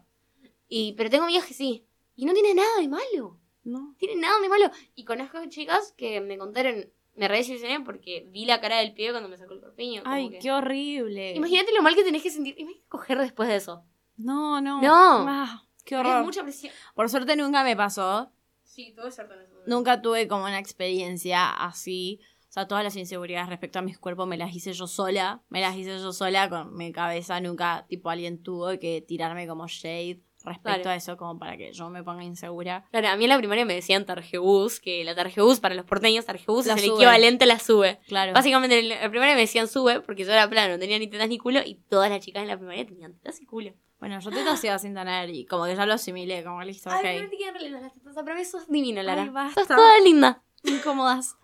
Y, 0.67 0.93
pero 0.93 1.09
tengo 1.09 1.23
amigas 1.25 1.45
que 1.45 1.53
sí. 1.53 1.85
Y 2.15 2.25
no 2.25 2.33
tiene 2.33 2.53
nada 2.53 2.69
de 2.79 2.87
malo. 2.87 3.37
No. 3.63 3.95
tiene 3.99 4.15
nada 4.15 4.39
de 4.41 4.49
malo. 4.49 4.71
Y 4.95 5.05
conozco 5.05 5.37
chicas 5.47 5.93
que 5.95 6.19
me 6.19 6.37
contaron, 6.37 6.89
me 7.15 7.27
re 7.27 7.37
desilusioné 7.37 7.79
porque 7.81 8.25
vi 8.29 8.45
la 8.45 8.59
cara 8.59 8.77
del 8.79 8.93
pibe 8.93 9.11
cuando 9.11 9.29
me 9.29 9.37
sacó 9.37 9.53
el 9.53 9.61
corpiño. 9.61 10.01
Ay, 10.05 10.29
que- 10.31 10.39
qué 10.39 10.51
horrible. 10.51 11.33
Imagínate 11.35 11.71
lo 11.73 11.81
mal 11.83 11.93
que 11.95 12.03
tenés 12.03 12.23
que 12.23 12.31
sentir. 12.31 12.55
Imagínate 12.57 12.87
coger 12.89 13.17
después 13.19 13.47
de 13.49 13.57
eso. 13.57 13.83
No, 14.17 14.59
no. 14.61 14.81
No. 14.81 15.25
Ah, 15.29 15.63
qué 15.85 15.95
Es 15.95 16.01
horror. 16.01 16.23
mucha 16.23 16.41
presión. 16.43 16.73
Por 16.95 17.09
suerte 17.09 17.35
nunca 17.35 17.63
me 17.63 17.75
pasó. 17.75 18.31
Sí, 18.63 18.93
tuve 18.95 19.11
suerte 19.11 19.35
en 19.35 19.41
eso. 19.41 19.55
Nunca 19.67 20.01
tuve 20.01 20.27
como 20.27 20.43
una 20.45 20.57
experiencia 20.57 21.49
así. 21.51 22.19
O 22.51 22.53
sea, 22.53 22.67
todas 22.67 22.83
las 22.83 22.97
inseguridades 22.97 23.47
respecto 23.47 23.79
a 23.79 23.81
mis 23.81 23.97
cuerpos 23.97 24.27
me 24.27 24.35
las 24.35 24.53
hice 24.53 24.73
yo 24.73 24.85
sola. 24.85 25.41
Me 25.47 25.61
las 25.61 25.73
hice 25.77 25.97
yo 25.99 26.11
sola 26.11 26.49
con 26.49 26.75
mi 26.75 26.91
cabeza. 26.91 27.39
Nunca, 27.39 27.85
tipo, 27.87 28.09
alguien 28.09 28.43
tuvo 28.43 28.77
que 28.77 29.01
tirarme 29.07 29.47
como 29.47 29.67
shade 29.69 30.19
respecto 30.43 30.81
Claro. 30.81 30.89
a 30.89 30.95
eso, 30.95 31.15
como 31.15 31.39
para 31.39 31.55
que 31.55 31.71
yo 31.71 31.89
me 31.89 32.03
ponga 32.03 32.25
insegura. 32.25 32.83
Claro, 32.91 33.07
a 33.07 33.15
mí 33.15 33.23
en 33.23 33.29
la 33.29 33.37
primaria 33.37 33.63
me 33.63 33.73
decían 33.73 34.05
tarjebús, 34.05 34.81
que 34.81 35.05
la 35.05 35.15
tarjebús 35.15 35.61
para 35.61 35.75
los 35.75 35.85
porteños, 35.85 36.25
tarjebús 36.25 36.65
es 36.67 36.73
el 36.73 36.79
sube. 36.79 36.95
equivalente 36.95 37.45
a 37.45 37.47
la 37.47 37.57
sube. 37.59 37.99
Claro. 38.07 38.33
Básicamente 38.33 38.79
en 38.79 38.89
la 38.89 39.09
primaria 39.09 39.35
me 39.35 39.41
decían 39.41 39.69
sube 39.69 40.01
porque 40.01 40.25
yo 40.25 40.33
era 40.33 40.49
plano, 40.49 40.73
no 40.73 40.79
tenía 40.79 40.99
ni 40.99 41.07
tetas 41.07 41.29
ni 41.29 41.37
culo 41.37 41.61
y 41.65 41.75
todas 41.75 42.09
las 42.09 42.19
chicas 42.19 42.41
en 42.41 42.49
la 42.49 42.57
primaria 42.57 42.85
tenían 42.85 43.13
tetas 43.13 43.39
y 43.39 43.45
culo. 43.45 43.71
Bueno, 44.01 44.19
yo 44.19 44.29
te 44.29 44.41
hacía 44.41 44.77
sin 44.77 44.93
tener 44.93 45.29
y 45.29 45.45
como 45.45 45.65
que 45.65 45.75
ya 45.77 45.85
lo 45.85 45.93
asimilé, 45.93 46.43
como 46.43 46.61
listo, 46.63 46.89
Ay, 46.89 47.17
ok. 47.19 47.23
no 47.23 47.29
te 47.29 47.37
quedan 47.37 47.63
lindas 47.63 47.81
las 47.83 47.93
tetas, 47.93 48.15
pero 48.25 48.35
mí 48.35 48.43
sos 48.43 48.67
divina, 48.67 49.03
Lara. 49.03 49.21
Ay, 49.21 49.29
basta. 49.29 49.61
sos 49.61 49.67
toda 49.69 49.99
linda. 50.01 50.41
incómodas. 50.63 51.37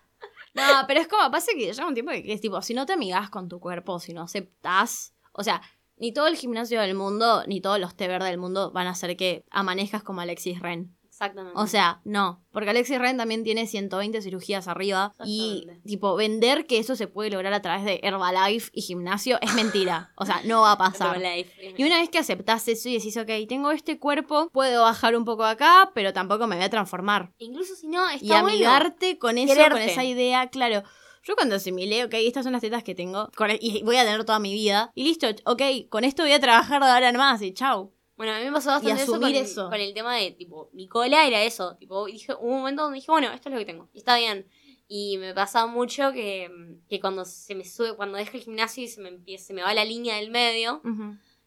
No, 0.54 0.62
pero 0.86 1.00
es 1.00 1.08
como, 1.08 1.30
pasa 1.30 1.52
que 1.52 1.66
llega 1.66 1.86
un 1.86 1.94
tiempo 1.94 2.12
que 2.12 2.32
es 2.32 2.40
tipo, 2.40 2.60
si 2.62 2.74
no 2.74 2.86
te 2.86 2.94
amigas 2.94 3.30
con 3.30 3.48
tu 3.48 3.60
cuerpo, 3.60 4.00
si 4.00 4.12
no 4.12 4.22
aceptás, 4.22 5.14
o 5.32 5.44
sea, 5.44 5.62
ni 5.96 6.12
todo 6.12 6.26
el 6.26 6.36
gimnasio 6.36 6.80
del 6.80 6.94
mundo, 6.94 7.44
ni 7.46 7.60
todos 7.60 7.78
los 7.78 7.96
té 7.96 8.08
verde 8.08 8.26
del 8.26 8.38
mundo 8.38 8.70
van 8.72 8.86
a 8.86 8.90
hacer 8.90 9.16
que 9.16 9.44
amanezcas 9.50 10.02
como 10.02 10.20
Alexis 10.20 10.60
Ren. 10.60 10.97
Exactamente. 11.18 11.58
O 11.58 11.66
sea, 11.66 12.00
no, 12.04 12.44
porque 12.52 12.70
Alexis 12.70 12.96
Ren 13.00 13.16
también 13.16 13.42
tiene 13.42 13.66
120 13.66 14.22
cirugías 14.22 14.68
arriba 14.68 15.14
y 15.24 15.66
tipo, 15.84 16.14
vender 16.14 16.64
que 16.66 16.78
eso 16.78 16.94
se 16.94 17.08
puede 17.08 17.30
lograr 17.30 17.52
a 17.54 17.60
través 17.60 17.84
de 17.84 17.98
Herbalife 18.04 18.70
y 18.72 18.82
gimnasio 18.82 19.36
es 19.42 19.52
mentira, 19.54 20.12
o 20.16 20.24
sea, 20.24 20.40
no 20.44 20.60
va 20.60 20.72
a 20.72 20.78
pasar. 20.78 21.16
Herbalife. 21.16 21.74
Y 21.76 21.82
una 21.84 21.98
vez 21.98 22.08
que 22.08 22.18
aceptás 22.18 22.68
eso 22.68 22.88
y 22.88 22.94
decís, 22.98 23.16
ok, 23.16 23.30
tengo 23.48 23.72
este 23.72 23.98
cuerpo, 23.98 24.48
puedo 24.52 24.82
bajar 24.82 25.16
un 25.16 25.24
poco 25.24 25.42
acá, 25.44 25.90
pero 25.92 26.12
tampoco 26.12 26.46
me 26.46 26.54
voy 26.54 26.64
a 26.64 26.70
transformar 26.70 27.32
Incluso 27.38 27.74
si 27.74 27.88
no, 27.88 28.08
está 28.08 28.24
y 28.24 28.28
bueno. 28.28 28.46
amigarte 28.48 29.18
con 29.18 29.38
eso, 29.38 29.48
con 29.54 29.56
Quererte. 29.56 29.90
esa 29.92 30.04
idea, 30.04 30.46
claro. 30.50 30.84
Yo 31.24 31.34
cuando 31.34 31.56
asimilé, 31.56 32.04
ok, 32.04 32.14
estas 32.14 32.44
son 32.44 32.52
las 32.52 32.62
tetas 32.62 32.84
que 32.84 32.94
tengo 32.94 33.28
con- 33.36 33.50
y 33.60 33.82
voy 33.82 33.96
a 33.96 34.04
tener 34.04 34.24
toda 34.24 34.38
mi 34.38 34.52
vida. 34.52 34.92
Y 34.94 35.02
listo, 35.02 35.26
ok, 35.46 35.62
con 35.90 36.04
esto 36.04 36.22
voy 36.22 36.32
a 36.32 36.38
trabajar 36.40 36.80
de 36.80 36.88
ahora 36.88 37.08
en 37.08 37.16
más 37.16 37.42
y 37.42 37.52
chau. 37.52 37.92
Bueno, 38.18 38.34
a 38.34 38.38
mí 38.38 38.44
me 38.44 38.52
pasó 38.52 38.68
bastante 38.70 39.02
eso 39.02 39.18
con, 39.18 39.34
eso. 39.34 39.70
con 39.70 39.80
el 39.80 39.94
tema 39.94 40.16
de, 40.16 40.32
tipo, 40.32 40.68
mi 40.74 40.86
cola 40.88 41.26
era 41.26 41.42
eso. 41.42 41.76
Tipo, 41.76 42.04
dije, 42.06 42.34
hubo 42.34 42.48
un 42.50 42.58
momento 42.58 42.82
donde 42.82 42.96
dije, 42.96 43.10
bueno, 43.10 43.30
esto 43.32 43.48
es 43.48 43.52
lo 43.54 43.58
que 43.58 43.64
tengo. 43.64 43.88
Y 43.94 43.98
está 43.98 44.16
bien. 44.16 44.46
Y 44.88 45.16
me 45.18 45.32
pasa 45.34 45.66
mucho 45.66 46.12
que, 46.12 46.50
que 46.88 47.00
cuando 47.00 47.24
se 47.24 47.54
me 47.54 47.64
sube, 47.64 47.94
cuando 47.94 48.18
dejo 48.18 48.36
el 48.36 48.42
gimnasio 48.42 48.84
y 48.84 48.88
se 48.88 49.00
me 49.00 49.08
empieza, 49.08 49.46
se 49.46 49.54
me 49.54 49.62
va 49.62 49.72
la 49.72 49.84
línea 49.84 50.16
del 50.16 50.30
medio, 50.30 50.82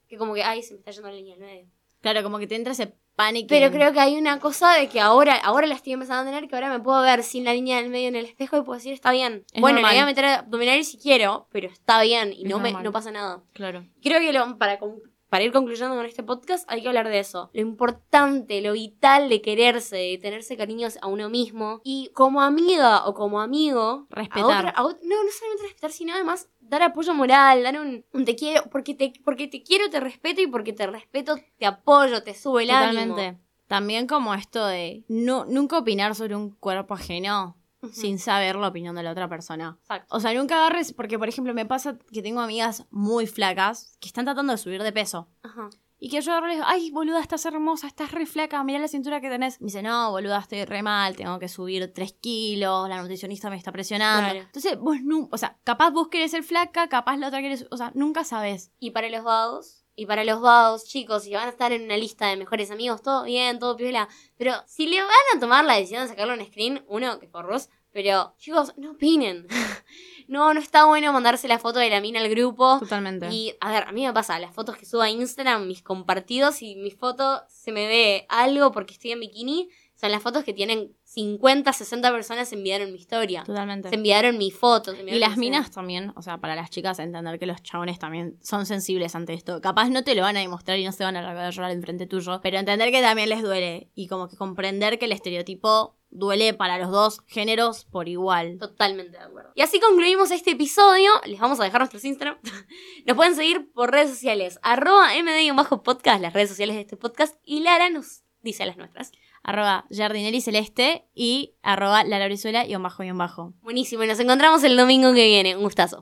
que 0.07 0.17
como 0.17 0.33
que, 0.33 0.43
ay, 0.43 0.63
se 0.63 0.73
me 0.73 0.79
está 0.79 0.91
yendo 0.91 1.09
la 1.09 1.15
línea 1.15 1.35
del 1.35 1.43
medio. 1.45 1.67
Claro, 2.01 2.23
como 2.23 2.39
que 2.39 2.47
te 2.47 2.55
entra 2.55 2.73
ese 2.73 2.95
pánico. 3.15 3.47
Pero 3.49 3.69
creo 3.71 3.91
que 3.93 3.99
hay 3.99 4.15
una 4.17 4.39
cosa 4.39 4.73
de 4.73 4.87
que 4.89 4.99
ahora, 4.99 5.35
ahora 5.35 5.67
la 5.67 5.75
estoy 5.75 5.93
empezando 5.93 6.21
a 6.21 6.33
tener, 6.33 6.49
que 6.49 6.55
ahora 6.55 6.69
me 6.71 6.79
puedo 6.79 7.01
ver 7.01 7.21
sin 7.23 7.43
la 7.43 7.53
línea 7.53 7.77
del 7.81 7.89
medio 7.89 8.07
en 8.07 8.15
el 8.15 8.25
espejo 8.25 8.57
y 8.57 8.61
puedo 8.61 8.77
decir, 8.77 8.93
está 8.93 9.11
bien. 9.11 9.43
Es 9.53 9.61
bueno, 9.61 9.75
normal. 9.77 9.91
le 9.93 9.97
voy 9.97 10.03
a 10.03 10.05
meter 10.07 10.25
abdominales 10.25 10.89
si 10.89 10.97
quiero, 10.97 11.47
pero 11.51 11.67
está 11.67 12.01
bien 12.01 12.33
y 12.33 12.43
Es 12.43 12.49
no, 12.49 12.59
me, 12.59 12.71
no 12.73 12.91
pasa 12.91 13.11
nada. 13.11 13.43
Claro. 13.53 13.85
Creo 14.01 14.19
que 14.19 14.31
lo- 14.33 14.57
para, 14.57 14.79
con- 14.79 14.99
para 15.31 15.45
ir 15.45 15.53
concluyendo 15.53 15.95
con 15.95 16.05
este 16.05 16.23
podcast 16.23 16.69
hay 16.69 16.81
que 16.81 16.89
hablar 16.89 17.07
de 17.07 17.19
eso. 17.19 17.49
Lo 17.53 17.61
importante, 17.61 18.61
lo 18.61 18.73
vital 18.73 19.29
de 19.29 19.41
quererse, 19.41 19.95
de 19.95 20.17
tenerse 20.21 20.57
cariños 20.57 20.99
a 21.01 21.07
uno 21.07 21.29
mismo. 21.29 21.79
Y 21.85 22.09
como 22.13 22.41
amiga 22.41 23.05
o 23.07 23.13
como 23.13 23.39
amigo, 23.39 24.07
a 24.11 24.15
Respetar. 24.15 24.43
otra- 24.67 24.69
a 24.71 24.83
ot- 24.83 24.99
no, 25.03 25.23
no 25.23 25.31
solamente 25.31 25.63
respetar, 25.63 25.91
sino 25.91 26.13
además 26.13 26.49
dar 26.59 26.83
apoyo 26.83 27.13
moral, 27.13 27.63
dar 27.63 27.79
un, 27.79 28.03
un 28.11 28.25
te 28.25 28.35
quiero, 28.35 28.63
porque 28.69 28.93
te, 28.93 29.13
porque 29.23 29.47
te 29.47 29.63
quiero, 29.63 29.89
te 29.89 30.01
respeto 30.01 30.41
y 30.41 30.47
porque 30.47 30.73
te 30.73 30.85
respeto, 30.85 31.35
te 31.57 31.65
apoyo, 31.65 32.23
te 32.23 32.33
sube 32.33 32.63
el 32.63 32.71
ánimo. 32.71 33.15
Totalmente. 33.15 33.41
También 33.67 34.07
como 34.07 34.33
esto 34.33 34.65
de 34.67 35.05
no, 35.07 35.45
nunca 35.45 35.77
opinar 35.77 36.13
sobre 36.13 36.35
un 36.35 36.49
cuerpo 36.51 36.93
ajeno 36.93 37.55
Sin 37.91 38.19
saber 38.19 38.55
la 38.55 38.67
opinión 38.67 38.95
de 38.95 39.03
la 39.03 39.11
otra 39.11 39.27
persona. 39.27 39.77
Exacto. 39.81 40.15
O 40.15 40.19
sea, 40.19 40.33
nunca 40.33 40.55
agarres, 40.55 40.93
porque 40.93 41.17
por 41.17 41.29
ejemplo 41.29 41.53
me 41.53 41.65
pasa 41.65 41.97
que 42.11 42.21
tengo 42.21 42.41
amigas 42.41 42.85
muy 42.91 43.27
flacas 43.27 43.97
que 43.99 44.07
están 44.07 44.25
tratando 44.25 44.53
de 44.53 44.57
subir 44.57 44.83
de 44.83 44.91
peso. 44.91 45.29
Ajá. 45.41 45.69
Y 46.03 46.09
que 46.09 46.19
yo 46.19 46.41
les 46.41 46.55
digo, 46.55 46.65
ay, 46.67 46.89
boluda, 46.89 47.21
estás 47.21 47.45
hermosa, 47.45 47.85
estás 47.85 48.11
re 48.11 48.25
flaca, 48.25 48.63
mira 48.63 48.79
la 48.79 48.87
cintura 48.87 49.21
que 49.21 49.29
tenés. 49.29 49.61
Me 49.61 49.65
dice, 49.65 49.83
no, 49.83 50.09
boluda, 50.09 50.39
estoy 50.39 50.65
re 50.65 50.81
mal, 50.81 51.15
tengo 51.15 51.37
que 51.37 51.47
subir 51.47 51.93
3 51.93 52.13
kilos, 52.13 52.89
la 52.89 52.99
nutricionista 52.99 53.51
me 53.51 53.55
está 53.55 53.71
presionando. 53.71 54.31
Claro. 54.31 54.45
Entonces, 54.47 54.79
vos 54.79 54.97
no, 55.03 55.29
o 55.31 55.37
sea, 55.37 55.59
capaz 55.63 55.91
vos 55.91 56.07
querés 56.07 56.31
ser 56.31 56.41
flaca, 56.41 56.89
capaz 56.89 57.17
la 57.17 57.27
otra 57.27 57.41
querés, 57.41 57.67
o 57.69 57.77
sea, 57.77 57.91
nunca 57.93 58.23
sabes. 58.23 58.71
Y 58.79 58.89
para 58.91 59.09
los 59.09 59.23
vagos, 59.23 59.80
y 60.01 60.07
para 60.07 60.23
los 60.23 60.41
vagos, 60.41 60.85
chicos, 60.85 61.25
si 61.25 61.33
van 61.35 61.45
a 61.45 61.51
estar 61.51 61.71
en 61.71 61.83
una 61.83 61.95
lista 61.95 62.25
de 62.25 62.35
mejores 62.35 62.71
amigos, 62.71 63.03
todo 63.03 63.23
bien, 63.23 63.59
todo 63.59 63.77
piola. 63.77 64.09
Pero 64.35 64.55
si 64.65 64.87
le 64.87 64.99
van 64.99 65.11
a 65.35 65.39
tomar 65.39 65.63
la 65.63 65.75
decisión 65.75 66.01
de 66.01 66.07
sacarlo 66.07 66.33
en 66.33 66.43
screen, 66.43 66.83
uno, 66.87 67.19
que 67.19 67.27
por 67.27 67.45
vos, 67.45 67.69
pero 67.91 68.33
chicos, 68.39 68.73
no 68.77 68.93
opinen. 68.93 69.45
no, 70.27 70.55
no 70.55 70.59
está 70.59 70.85
bueno 70.85 71.13
mandarse 71.13 71.47
la 71.47 71.59
foto 71.59 71.77
de 71.77 71.91
la 71.91 72.01
mina 72.01 72.19
al 72.19 72.29
grupo. 72.29 72.79
Totalmente. 72.79 73.27
Y, 73.29 73.53
a 73.61 73.71
ver, 73.71 73.83
a 73.83 73.91
mí 73.91 74.03
me 74.03 74.11
pasa, 74.11 74.39
las 74.39 74.55
fotos 74.55 74.75
que 74.75 74.87
subo 74.87 75.03
a 75.03 75.09
Instagram, 75.11 75.67
mis 75.67 75.83
compartidos 75.83 76.63
y 76.63 76.75
mi 76.77 76.89
foto 76.89 77.43
se 77.47 77.71
me 77.71 77.85
ve 77.85 78.25
algo 78.27 78.71
porque 78.71 78.93
estoy 78.93 79.11
en 79.11 79.19
bikini, 79.19 79.69
son 79.93 80.11
las 80.11 80.23
fotos 80.23 80.43
que 80.43 80.53
tienen 80.53 80.97
50, 81.13 81.73
60 81.73 82.09
personas 82.09 82.53
enviaron 82.53 82.89
mi 82.93 82.97
historia. 82.97 83.43
Totalmente. 83.43 83.89
Se 83.89 83.95
enviaron 83.95 84.37
mi 84.37 84.49
foto. 84.49 84.91
se 84.91 84.97
Y 84.97 84.99
enviaron 85.01 85.19
las 85.19 85.37
minas 85.37 85.69
también, 85.69 86.13
o 86.15 86.21
sea, 86.21 86.37
para 86.37 86.55
las 86.55 86.69
chicas 86.69 86.99
entender 86.99 87.37
que 87.37 87.45
los 87.45 87.61
chabones 87.61 87.99
también 87.99 88.37
son 88.41 88.65
sensibles 88.65 89.13
ante 89.13 89.33
esto. 89.33 89.59
Capaz 89.59 89.89
no 89.89 90.05
te 90.05 90.15
lo 90.15 90.21
van 90.21 90.37
a 90.37 90.39
demostrar 90.39 90.79
y 90.79 90.85
no 90.85 90.93
se 90.93 91.03
van 91.03 91.17
a 91.17 91.21
largar 91.21 91.45
a 91.45 91.49
llorar 91.49 91.71
enfrente 91.71 92.07
tuyo, 92.07 92.39
pero 92.41 92.57
entender 92.57 92.91
que 92.91 93.01
también 93.01 93.27
les 93.27 93.41
duele 93.41 93.89
y 93.93 94.07
como 94.07 94.29
que 94.29 94.37
comprender 94.37 94.99
que 94.99 95.05
el 95.05 95.11
estereotipo 95.11 95.97
duele 96.11 96.53
para 96.53 96.77
los 96.77 96.89
dos 96.91 97.21
géneros 97.27 97.83
por 97.83 98.07
igual. 98.07 98.57
Totalmente 98.57 99.17
de 99.17 99.23
acuerdo. 99.23 99.51
Y 99.53 99.63
así 99.63 99.81
concluimos 99.81 100.31
este 100.31 100.51
episodio. 100.51 101.11
Les 101.25 101.41
vamos 101.41 101.59
a 101.59 101.65
dejar 101.65 101.81
nuestros 101.81 102.05
Instagram. 102.05 102.37
Nos 103.05 103.17
pueden 103.17 103.35
seguir 103.35 103.69
por 103.73 103.91
redes 103.91 104.11
sociales. 104.11 104.59
Arroba 104.61 105.09
MD-podcast, 105.13 106.21
las 106.21 106.31
redes 106.31 106.47
sociales 106.47 106.77
de 106.77 106.81
este 106.83 106.95
podcast. 106.95 107.35
Y 107.43 107.59
Lara 107.59 107.89
nos 107.89 108.23
dice 108.41 108.65
las 108.65 108.77
nuestras. 108.77 109.11
Arroba 109.43 109.85
Jardinelli 109.89 110.41
Celeste 110.41 111.05
y 111.15 111.55
arroba 111.63 112.03
La 112.03 112.19
Laurizuela 112.19 112.65
y 112.65 112.75
un 112.75 112.81
y 113.03 113.09
un. 113.09 113.53
Buenísimo. 113.61 114.05
Nos 114.05 114.19
encontramos 114.19 114.63
el 114.63 114.77
domingo 114.77 115.13
que 115.13 115.25
viene. 115.27 115.55
Un 115.55 115.63
gustazo. 115.63 115.99